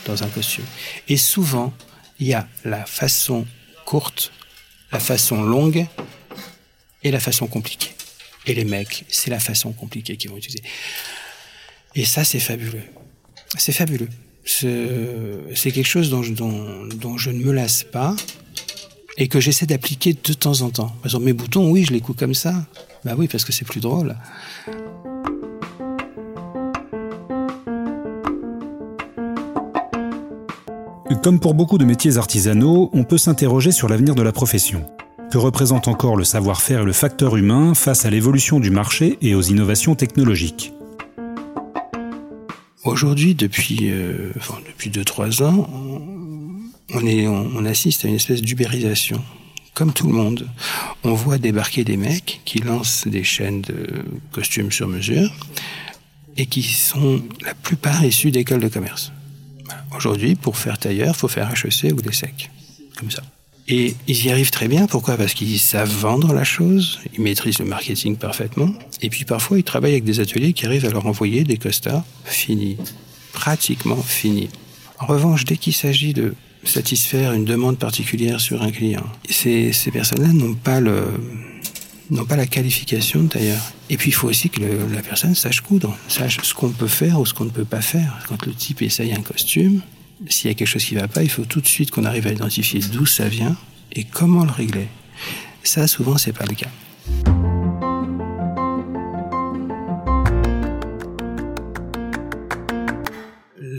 dans 0.06 0.22
un 0.24 0.28
costume. 0.28 0.64
Et 1.08 1.16
souvent, 1.16 1.72
il 2.18 2.26
y 2.26 2.34
a 2.34 2.48
la 2.64 2.84
façon 2.84 3.46
courte, 3.84 4.32
la 4.92 4.98
façon 4.98 5.42
longue 5.42 5.86
et 7.04 7.10
la 7.10 7.20
façon 7.20 7.46
compliquée. 7.46 7.94
Et 8.46 8.54
les 8.54 8.64
mecs, 8.64 9.04
c'est 9.08 9.30
la 9.30 9.38
façon 9.38 9.72
compliquée 9.72 10.16
qu'ils 10.16 10.30
vont 10.30 10.36
utiliser. 10.36 10.62
Et 11.94 12.04
ça, 12.04 12.24
c'est 12.24 12.40
fabuleux. 12.40 12.82
C'est 13.56 13.72
fabuleux. 13.72 14.08
C'est 14.44 15.70
quelque 15.70 15.86
chose 15.86 16.10
dont 16.10 16.22
je, 16.22 17.30
ne 17.30 17.38
me 17.38 17.52
lasse 17.52 17.84
pas 17.84 18.16
et 19.16 19.28
que 19.28 19.38
j'essaie 19.38 19.66
d'appliquer 19.66 20.14
de 20.14 20.32
temps 20.32 20.62
en 20.62 20.70
temps. 20.70 20.88
Par 20.88 21.06
exemple, 21.06 21.24
mes 21.26 21.32
boutons, 21.32 21.70
oui, 21.70 21.84
je 21.84 21.92
les 21.92 22.00
couds 22.00 22.14
comme 22.14 22.34
ça. 22.34 22.66
Bah 23.04 23.14
oui, 23.16 23.28
parce 23.28 23.44
que 23.44 23.52
c'est 23.52 23.64
plus 23.64 23.80
drôle. 23.80 24.16
Comme 31.22 31.38
pour 31.38 31.52
beaucoup 31.52 31.76
de 31.76 31.84
métiers 31.84 32.16
artisanaux, 32.16 32.88
on 32.94 33.04
peut 33.04 33.18
s'interroger 33.18 33.72
sur 33.72 33.90
l'avenir 33.90 34.14
de 34.14 34.22
la 34.22 34.32
profession. 34.32 34.86
Que 35.30 35.36
représente 35.36 35.86
encore 35.86 36.16
le 36.16 36.24
savoir-faire 36.24 36.80
et 36.80 36.84
le 36.86 36.94
facteur 36.94 37.36
humain 37.36 37.74
face 37.74 38.06
à 38.06 38.10
l'évolution 38.10 38.58
du 38.58 38.70
marché 38.70 39.18
et 39.20 39.34
aux 39.34 39.42
innovations 39.42 39.94
technologiques? 39.94 40.72
Aujourd'hui, 42.84 43.34
depuis, 43.34 43.90
euh, 43.90 44.32
enfin, 44.38 44.54
depuis 44.66 44.88
2-3 44.88 45.42
ans, 45.42 45.68
on, 46.94 47.04
on, 47.04 47.64
assiste 47.66 48.06
à 48.06 48.08
une 48.08 48.14
espèce 48.14 48.40
d'ubérisation. 48.40 49.22
Comme 49.74 49.92
tout 49.92 50.06
le 50.06 50.14
monde, 50.14 50.48
on 51.04 51.12
voit 51.12 51.36
débarquer 51.36 51.84
des 51.84 51.98
mecs 51.98 52.40
qui 52.46 52.60
lancent 52.60 53.06
des 53.06 53.24
chaînes 53.24 53.60
de 53.60 54.04
costumes 54.32 54.72
sur 54.72 54.88
mesure 54.88 55.30
et 56.38 56.46
qui 56.46 56.62
sont 56.62 57.20
la 57.44 57.52
plupart 57.52 58.02
issus 58.06 58.30
d'écoles 58.30 58.60
de 58.60 58.68
commerce. 58.68 59.12
Aujourd'hui, 59.96 60.34
pour 60.34 60.56
faire 60.56 60.78
tailleur, 60.78 61.16
faut 61.16 61.28
faire 61.28 61.50
HEC 61.50 61.92
ou 61.92 62.00
des 62.00 62.12
secs. 62.12 62.50
Comme 62.96 63.10
ça. 63.10 63.22
Et 63.68 63.94
ils 64.08 64.26
y 64.26 64.30
arrivent 64.30 64.50
très 64.50 64.66
bien. 64.66 64.86
Pourquoi? 64.86 65.16
Parce 65.16 65.32
qu'ils 65.32 65.58
savent 65.58 65.90
vendre 65.90 66.32
la 66.32 66.44
chose, 66.44 66.98
ils 67.14 67.20
maîtrisent 67.20 67.60
le 67.60 67.66
marketing 67.66 68.16
parfaitement. 68.16 68.70
Et 69.00 69.10
puis 69.10 69.24
parfois, 69.24 69.58
ils 69.58 69.64
travaillent 69.64 69.92
avec 69.92 70.04
des 70.04 70.18
ateliers 70.18 70.52
qui 70.52 70.66
arrivent 70.66 70.86
à 70.86 70.90
leur 70.90 71.06
envoyer 71.06 71.44
des 71.44 71.56
costards 71.56 72.04
finis, 72.24 72.76
pratiquement 73.32 74.02
finis. 74.02 74.48
En 74.98 75.06
revanche, 75.06 75.44
dès 75.44 75.56
qu'il 75.56 75.72
s'agit 75.72 76.12
de 76.12 76.34
satisfaire 76.64 77.32
une 77.32 77.44
demande 77.44 77.78
particulière 77.78 78.40
sur 78.40 78.62
un 78.62 78.70
client, 78.70 79.06
ces 79.28 79.72
personnes-là 79.92 80.32
n'ont 80.32 80.54
pas 80.54 80.80
le, 80.80 81.04
n'ont 82.10 82.24
pas 82.24 82.36
la 82.36 82.46
qualification 82.46 83.22
de 83.22 83.28
tailleur. 83.28 83.60
Et 83.88 83.96
puis 83.96 84.10
il 84.10 84.12
faut 84.12 84.28
aussi 84.28 84.50
que 84.50 84.60
la 84.60 85.02
personne 85.02 85.34
sache 85.34 85.60
coudre, 85.60 85.96
sache 86.08 86.38
ce 86.42 86.54
qu'on 86.54 86.70
peut 86.70 86.88
faire 86.88 87.20
ou 87.20 87.26
ce 87.26 87.34
qu'on 87.34 87.44
ne 87.44 87.50
peut 87.50 87.64
pas 87.64 87.80
faire. 87.80 88.24
Quand 88.28 88.46
le 88.46 88.52
type 88.52 88.82
essaye 88.82 89.12
un 89.12 89.22
costume, 89.22 89.82
s'il 90.28 90.50
y 90.50 90.50
a 90.50 90.54
quelque 90.54 90.68
chose 90.68 90.84
qui 90.84 90.94
ne 90.94 91.00
va 91.00 91.08
pas, 91.08 91.22
il 91.22 91.30
faut 91.30 91.44
tout 91.44 91.60
de 91.60 91.68
suite 91.68 91.90
qu'on 91.90 92.04
arrive 92.04 92.26
à 92.26 92.32
identifier 92.32 92.80
d'où 92.80 93.06
ça 93.06 93.28
vient 93.28 93.56
et 93.92 94.04
comment 94.04 94.44
le 94.44 94.50
régler. 94.50 94.88
Ça, 95.62 95.86
souvent, 95.86 96.18
c'est 96.18 96.32
pas 96.32 96.46
le 96.46 96.54
cas. 96.54 96.70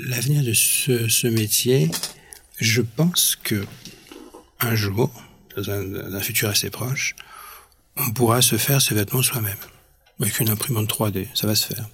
L'avenir 0.07 0.43
de 0.43 0.53
ce, 0.53 1.07
ce, 1.07 1.27
métier, 1.27 1.89
je 2.59 2.81
pense 2.81 3.37
que 3.41 3.65
un 4.59 4.75
jour, 4.75 5.11
dans 5.55 5.69
un 5.69 6.19
futur 6.19 6.49
assez 6.49 6.69
proche, 6.69 7.15
on 7.97 8.11
pourra 8.11 8.41
se 8.41 8.57
faire 8.57 8.81
ses 8.81 8.95
vêtements 8.95 9.21
soi-même. 9.21 9.57
Avec 10.19 10.39
une 10.39 10.49
imprimante 10.49 10.89
3D, 10.89 11.27
ça 11.33 11.47
va 11.47 11.55
se 11.55 11.67
faire. 11.67 11.87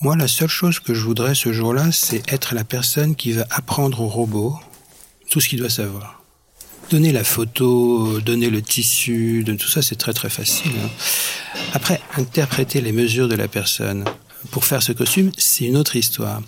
Moi, 0.00 0.14
la 0.16 0.28
seule 0.28 0.48
chose 0.48 0.78
que 0.78 0.94
je 0.94 1.00
voudrais 1.00 1.34
ce 1.34 1.52
jour-là, 1.52 1.90
c'est 1.90 2.30
être 2.32 2.54
la 2.54 2.64
personne 2.64 3.16
qui 3.16 3.32
va 3.32 3.46
apprendre 3.50 4.00
au 4.00 4.08
robot 4.08 4.58
tout 5.30 5.40
ce 5.40 5.48
qu'il 5.48 5.58
doit 5.58 5.70
savoir. 5.70 6.22
Donner 6.90 7.12
la 7.12 7.24
photo, 7.24 8.20
donner 8.20 8.50
le 8.50 8.62
tissu, 8.62 9.44
tout 9.58 9.68
ça, 9.68 9.82
c'est 9.82 9.96
très 9.96 10.12
très 10.12 10.30
facile. 10.30 10.72
Hein. 10.84 10.88
Après, 11.72 12.00
interpréter 12.16 12.80
les 12.80 12.92
mesures 12.92 13.26
de 13.26 13.34
la 13.34 13.48
personne 13.48 14.04
pour 14.50 14.64
faire 14.64 14.82
ce 14.82 14.92
costume, 14.92 15.32
c'est 15.36 15.64
une 15.64 15.76
autre 15.76 15.96
histoire. 15.96 16.42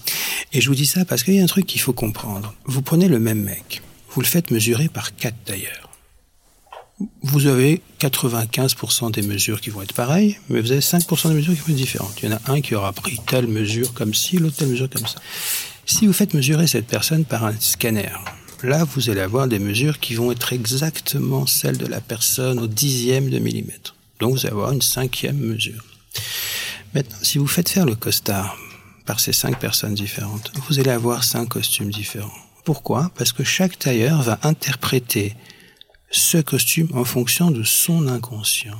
Et 0.53 0.61
je 0.61 0.69
vous 0.69 0.77
dis 0.77 0.87
ça 0.87 1.05
parce 1.05 1.25
qu'il 1.25 1.35
y 1.35 1.41
a 1.41 1.43
un 1.43 1.47
truc 1.47 1.67
qu'il 1.67 1.81
faut 1.81 1.93
comprendre. 1.93 2.55
Vous 2.67 2.83
prenez 2.83 3.09
le 3.09 3.19
même 3.19 3.43
mec, 3.43 3.83
vous 4.11 4.21
le 4.21 4.27
faites 4.27 4.51
mesurer 4.51 4.89
par 4.89 5.17
quatre 5.17 5.43
tailleurs 5.45 5.88
vous 7.23 7.47
avez 7.47 7.81
95% 8.01 9.13
des 9.13 9.23
mesures 9.23 9.61
qui 9.61 9.71
vont 9.71 9.83
être 9.83 9.93
pareilles, 9.93 10.39
mais 10.49 10.61
vous 10.61 10.73
avez 10.73 10.81
5% 10.81 11.29
des 11.29 11.35
mesures 11.35 11.55
qui 11.55 11.61
vont 11.61 11.69
être 11.69 11.77
différentes. 11.77 12.15
Il 12.23 12.29
y 12.29 12.33
en 12.33 12.37
a 12.37 12.53
un 12.53 12.61
qui 12.61 12.75
aura 12.75 12.93
pris 12.93 13.21
telle 13.27 13.47
mesure 13.47 13.95
comme 13.95 14.15
ci, 14.15 14.39
l'autre 14.39 14.57
telle 14.57 14.69
mesure 14.69 14.91
comme 14.91 15.07
ça. 15.07 15.21
Si 15.87 16.07
vous 16.07 16.13
faites 16.13 16.35
mesurer 16.35 16.67
cette 16.67 16.87
personne 16.87 17.25
par 17.25 17.45
un 17.45 17.55
scanner, 17.61 18.11
là, 18.63 18.85
vous 18.85 19.11
allez 19.11 19.21
avoir 19.21 19.47
des 19.47 19.59
mesures 19.59 20.01
qui 20.01 20.15
vont 20.15 20.33
être 20.33 20.53
exactement 20.53 21.47
celles 21.47 21.79
de 21.79 21.87
la 21.87 22.01
personne 22.01 22.59
au 22.59 22.67
dixième 22.67 23.31
de 23.31 23.39
millimètre. 23.39 23.95
Donc, 24.21 24.33
vous 24.33 24.41
allez 24.41 24.55
avoir 24.55 24.73
une 24.73 24.83
cinquième 24.83 25.39
mesure. 25.39 25.85
Maintenant, 26.95 27.19
si 27.23 27.39
vous 27.39 27.47
faites 27.47 27.69
faire 27.69 27.87
le 27.87 27.95
costard 27.95 28.57
par 29.07 29.21
ces 29.21 29.33
cinq 29.33 29.59
personnes 29.61 29.95
différentes, 29.95 30.51
vous 30.69 30.81
allez 30.81 30.91
avoir 30.91 31.23
cinq 31.23 31.49
costumes 31.49 31.91
différents. 31.91 32.33
Pourquoi? 32.65 33.11
Parce 33.17 33.33
que 33.33 33.45
chaque 33.45 33.79
tailleur 33.79 34.21
va 34.23 34.39
interpréter 34.43 35.35
ce 36.11 36.39
costume 36.39 36.89
en 36.95 37.05
fonction 37.05 37.51
de 37.51 37.63
son 37.63 38.09
inconscient. 38.09 38.79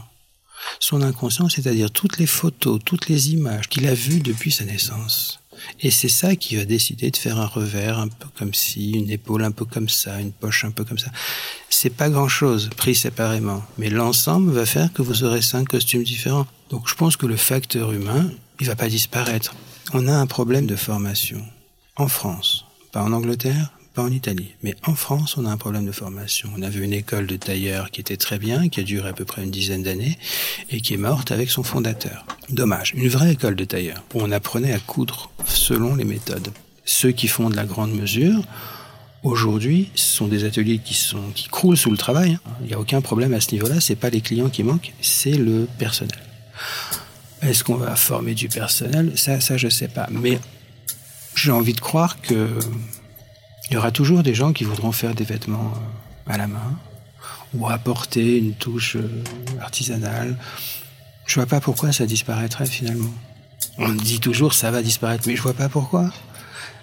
Son 0.81 1.03
inconscient, 1.03 1.49
c'est-à-dire 1.49 1.91
toutes 1.91 2.19
les 2.19 2.27
photos, 2.27 2.81
toutes 2.85 3.09
les 3.09 3.33
images 3.33 3.69
qu'il 3.69 3.87
a 3.87 3.95
vues 3.95 4.21
depuis 4.21 4.51
sa 4.51 4.65
naissance. 4.65 5.41
Et 5.81 5.91
c'est 5.91 6.09
ça 6.09 6.37
qui 6.37 6.57
va 6.57 6.65
décider 6.65 7.11
de 7.11 7.17
faire 7.17 7.39
un 7.39 7.47
revers 7.47 7.99
un 7.99 8.09
peu 8.09 8.29
comme 8.37 8.55
ci, 8.55 8.93
une 8.93 9.11
épaule 9.11 9.43
un 9.43 9.51
peu 9.51 9.65
comme 9.65 9.89
ça, 9.89 10.21
une 10.21 10.33
poche 10.33 10.65
un 10.65 10.71
peu 10.71 10.85
comme 10.85 10.99
ça. 10.99 11.11
C'est 11.69 11.91
pas 11.91 12.11
grand 12.11 12.29
chose 12.29 12.71
pris 12.77 12.95
séparément, 12.95 13.65
mais 13.77 13.91
l'ensemble 13.91 14.53
va 14.53 14.67
faire 14.67 14.93
que 14.93 15.03
vous 15.03 15.25
aurez 15.25 15.43
cinq 15.43 15.69
costumes 15.69 16.05
différents. 16.05 16.47
Donc 16.71 16.89
je 16.89 16.95
pense 16.95 17.17
que 17.17 17.27
le 17.27 17.37
facteur 17.37 17.93
humain, 17.93 18.31
il 18.61 18.67
va 18.67 18.77
pas 18.77 18.89
disparaître. 18.89 19.55
On 19.93 20.07
a 20.07 20.15
un 20.15 20.27
problème 20.27 20.67
de 20.67 20.77
formation. 20.77 21.45
En 21.97 22.09
France, 22.09 22.65
pas 22.93 23.03
en 23.03 23.13
Angleterre, 23.13 23.73
en 23.97 24.11
Italie. 24.11 24.55
Mais 24.63 24.77
en 24.87 24.95
France, 24.95 25.37
on 25.37 25.47
a 25.47 25.51
un 25.51 25.57
problème 25.57 25.87
de 25.87 25.93
formation. 25.93 26.49
On 26.57 26.63
avait 26.63 26.85
une 26.85 26.93
école 26.93 27.27
de 27.27 27.37
tailleur 27.37 27.91
qui 27.91 28.01
était 28.01 28.17
très 28.17 28.39
bien, 28.39 28.69
qui 28.69 28.81
a 28.81 28.83
duré 28.83 29.09
à 29.09 29.13
peu 29.13 29.25
près 29.25 29.43
une 29.43 29.51
dizaine 29.51 29.83
d'années, 29.83 30.19
et 30.71 30.81
qui 30.81 30.95
est 30.95 30.99
morte 30.99 31.33
avec 31.33 31.51
son 31.51 31.63
fondateur. 31.63 32.25
Dommage. 32.49 32.93
Une 32.95 33.09
vraie 33.09 33.33
école 33.33 33.57
de 33.57 33.65
tailleur, 33.65 34.05
où 34.15 34.21
on 34.21 34.31
apprenait 34.31 34.73
à 34.73 34.79
coudre 34.79 35.31
selon 35.47 35.97
les 35.97 36.05
méthodes. 36.05 36.51
Ceux 36.85 37.13
qui 37.13 37.29
font 37.29 37.51
de 37.51 37.57
la 37.57 37.65
grande 37.65 37.93
mesure, 37.93 38.43
Aujourd'hui, 39.25 39.91
ce 39.97 40.17
sont 40.17 40.29
des 40.29 40.45
ateliers 40.45 40.79
qui 40.79 40.97
qui 41.35 41.49
croulent 41.49 41.77
sous 41.77 41.91
le 41.91 41.97
travail. 41.97 42.35
Hein. 42.35 42.51
Il 42.61 42.69
n'y 42.69 42.75
a 42.75 42.79
aucun 42.79 43.01
problème 43.01 43.35
à 43.35 43.41
ce 43.41 43.51
niveau-là. 43.51 43.81
C'est 43.81 43.97
pas 43.97 44.11
les 44.11 44.21
clients 44.21 44.49
qui 44.49 44.63
manquent, 44.63 44.93
c'est 45.01 45.33
le 45.33 45.67
personnel. 45.77 46.19
Est-ce 47.43 47.65
qu'on 47.65 47.77
va 47.77 47.97
former 47.97 48.35
du 48.35 48.49
personnel? 48.49 49.13
Ça, 49.17 49.41
ça, 49.41 49.57
je 49.57 49.69
sais 49.69 49.89
pas. 49.89 50.07
Mais 50.11 50.39
j'ai 51.35 51.51
envie 51.51 51.73
de 51.73 51.81
croire 51.81 52.21
que 52.21 52.49
Il 53.71 53.75
y 53.75 53.77
aura 53.77 53.91
toujours 53.91 54.23
des 54.23 54.35
gens 54.35 54.53
qui 54.53 54.65
voudront 54.65 54.93
faire 54.93 55.15
des 55.15 55.25
vêtements 55.25 55.73
euh, 55.75 56.33
à 56.33 56.39
la 56.39 56.47
main 56.47 56.79
ou 57.55 57.69
apporter 57.69 58.39
une 58.39 58.55
touche 58.55 58.97
euh, 58.97 59.23
artisanale. 59.61 60.37
Je 61.27 61.35
vois 61.35 61.47
pas 61.47 61.61
pourquoi 61.61 61.93
ça 61.93 62.07
disparaîtrait 62.07 62.67
finalement. 62.67 63.13
On 63.79 63.91
dit 63.91 64.21
toujours 64.21 64.55
ça 64.55 64.71
va 64.71 64.83
disparaître, 64.83 65.25
mais 65.27 65.37
je 65.37 65.43
vois 65.43 65.55
pas 65.55 65.69
pourquoi. 65.69 66.11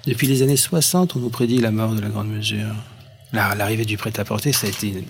Depuis 0.05 0.27
les 0.27 0.43
années 0.43 0.57
60, 0.57 1.15
on 1.15 1.19
nous 1.19 1.29
prédit 1.29 1.57
la 1.57 1.71
mort 1.71 1.95
de 1.95 2.01
la 2.01 2.09
grande 2.09 2.29
mesure. 2.29 2.75
L'arrivée 3.33 3.85
du 3.85 3.97
prêt-à-porter, 3.97 4.53
ça 4.53 4.67
a 4.67 4.69
été 4.69 5.03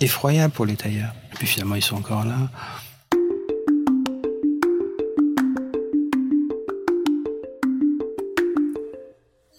effroyable 0.00 0.52
pour 0.52 0.66
les 0.66 0.74
tailleurs. 0.74 1.14
Et 1.32 1.36
puis 1.36 1.46
finalement, 1.46 1.76
ils 1.76 1.82
sont 1.82 1.96
encore 1.96 2.24
là. 2.24 2.50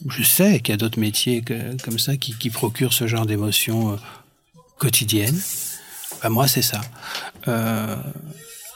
Je 0.07 0.23
sais 0.23 0.59
qu'il 0.59 0.73
y 0.73 0.75
a 0.75 0.77
d'autres 0.77 0.99
métiers 0.99 1.43
comme 1.83 1.99
ça 1.99 2.17
qui, 2.17 2.49
procurent 2.49 2.93
ce 2.93 3.07
genre 3.07 3.25
d'émotions 3.25 3.93
euh, 3.93 3.95
quotidiennes. 4.77 5.39
Ben, 6.23 6.29
moi, 6.29 6.47
c'est 6.47 6.61
ça. 6.61 6.81
Euh, 7.47 7.95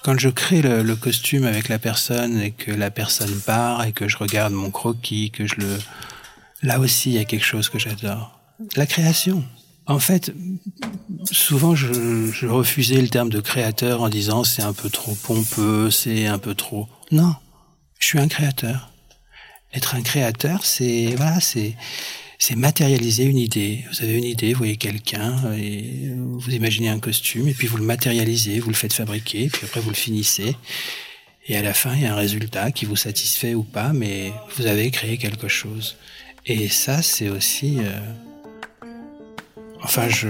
quand 0.03 0.19
je 0.19 0.29
crée 0.29 0.61
le, 0.61 0.95
costume 0.95 1.45
avec 1.45 1.67
la 1.67 1.79
personne 1.79 2.39
et 2.39 2.51
que 2.51 2.71
la 2.71 2.91
personne 2.91 3.39
part 3.41 3.83
et 3.85 3.91
que 3.91 4.07
je 4.07 4.17
regarde 4.17 4.53
mon 4.53 4.71
croquis, 4.71 5.31
que 5.31 5.47
je 5.47 5.55
le... 5.55 5.77
Là 6.61 6.79
aussi, 6.79 7.09
il 7.09 7.15
y 7.15 7.19
a 7.19 7.25
quelque 7.25 7.45
chose 7.45 7.69
que 7.69 7.79
j'adore. 7.79 8.39
La 8.75 8.85
création. 8.85 9.43
En 9.87 9.99
fait, 9.99 10.33
souvent, 11.31 11.75
je, 11.75 12.31
je 12.31 12.47
refusais 12.47 13.01
le 13.01 13.07
terme 13.07 13.29
de 13.29 13.39
créateur 13.39 14.01
en 14.01 14.09
disant 14.09 14.43
c'est 14.43 14.63
un 14.63 14.73
peu 14.73 14.89
trop 14.89 15.13
pompeux, 15.15 15.91
c'est 15.91 16.27
un 16.27 16.39
peu 16.39 16.55
trop... 16.55 16.87
Non, 17.11 17.35
je 17.99 18.07
suis 18.07 18.19
un 18.19 18.27
créateur. 18.27 18.91
Être 19.75 19.95
un 19.95 20.01
créateur, 20.01 20.65
c'est... 20.65 21.13
Voilà, 21.15 21.39
c'est 21.39 21.75
c'est 22.37 22.55
matérialiser 22.55 23.23
une 23.23 23.37
idée. 23.37 23.85
Vous 23.89 24.03
avez 24.03 24.17
une 24.17 24.25
idée, 24.25 24.53
vous 24.53 24.59
voyez 24.59 24.77
quelqu'un, 24.77 25.35
vous 26.17 26.51
imaginez 26.51 26.89
un 26.89 26.99
costume, 26.99 27.47
et 27.47 27.53
puis 27.53 27.65
vous 27.67 27.77
le 27.77 27.83
matérialisez, 27.83 28.59
vous 28.59 28.69
le 28.69 28.75
faites 28.75 28.93
fabriquer, 28.93 29.49
puis 29.49 29.61
après 29.63 29.79
vous 29.79 29.89
le 29.89 29.95
finissez. 29.95 30.55
Et 31.47 31.55
à 31.57 31.61
la 31.61 31.73
fin, 31.73 31.95
il 31.95 32.01
y 32.01 32.05
a 32.05 32.13
un 32.13 32.17
résultat 32.17 32.71
qui 32.71 32.85
vous 32.85 32.95
satisfait 32.95 33.53
ou 33.53 33.63
pas, 33.63 33.93
mais 33.93 34.33
vous 34.57 34.65
avez 34.65 34.89
créé 34.91 35.17
quelque 35.17 35.47
chose. 35.47 35.95
Et 36.45 36.69
ça, 36.69 37.01
c'est 37.01 37.29
aussi... 37.29 37.77
Euh, 37.79 38.87
enfin, 39.81 40.09
je 40.09 40.27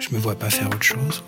je 0.00 0.14
me 0.14 0.18
vois 0.18 0.38
pas 0.38 0.50
faire 0.50 0.68
autre 0.68 0.82
chose. 0.82 1.22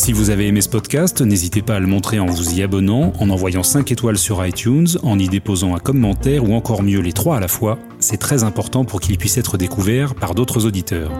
Si 0.00 0.14
vous 0.14 0.30
avez 0.30 0.46
aimé 0.46 0.62
ce 0.62 0.68
podcast, 0.70 1.20
n'hésitez 1.20 1.60
pas 1.60 1.76
à 1.76 1.78
le 1.78 1.86
montrer 1.86 2.18
en 2.18 2.24
vous 2.24 2.54
y 2.54 2.62
abonnant, 2.62 3.12
en 3.18 3.28
envoyant 3.28 3.62
5 3.62 3.92
étoiles 3.92 4.16
sur 4.16 4.44
iTunes, 4.46 4.88
en 5.02 5.18
y 5.18 5.28
déposant 5.28 5.76
un 5.76 5.78
commentaire 5.78 6.48
ou 6.48 6.54
encore 6.54 6.82
mieux 6.82 7.00
les 7.00 7.12
trois 7.12 7.36
à 7.36 7.40
la 7.40 7.48
fois. 7.48 7.78
C'est 7.98 8.16
très 8.16 8.42
important 8.42 8.86
pour 8.86 9.02
qu'il 9.02 9.18
puisse 9.18 9.36
être 9.36 9.58
découvert 9.58 10.14
par 10.14 10.34
d'autres 10.34 10.64
auditeurs. 10.64 11.12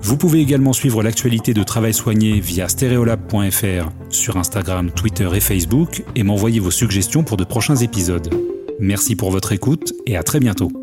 Vous 0.00 0.16
pouvez 0.16 0.40
également 0.40 0.72
suivre 0.72 1.02
l'actualité 1.02 1.52
de 1.52 1.62
Travail 1.62 1.92
Soigné 1.92 2.40
via 2.40 2.66
stereolab.fr 2.66 3.90
sur 4.08 4.38
Instagram, 4.38 4.90
Twitter 4.90 5.28
et 5.34 5.40
Facebook 5.40 6.04
et 6.16 6.22
m'envoyer 6.22 6.60
vos 6.60 6.70
suggestions 6.70 7.24
pour 7.24 7.36
de 7.36 7.44
prochains 7.44 7.76
épisodes. 7.76 8.32
Merci 8.80 9.16
pour 9.16 9.30
votre 9.30 9.52
écoute 9.52 9.92
et 10.06 10.16
à 10.16 10.22
très 10.22 10.40
bientôt. 10.40 10.77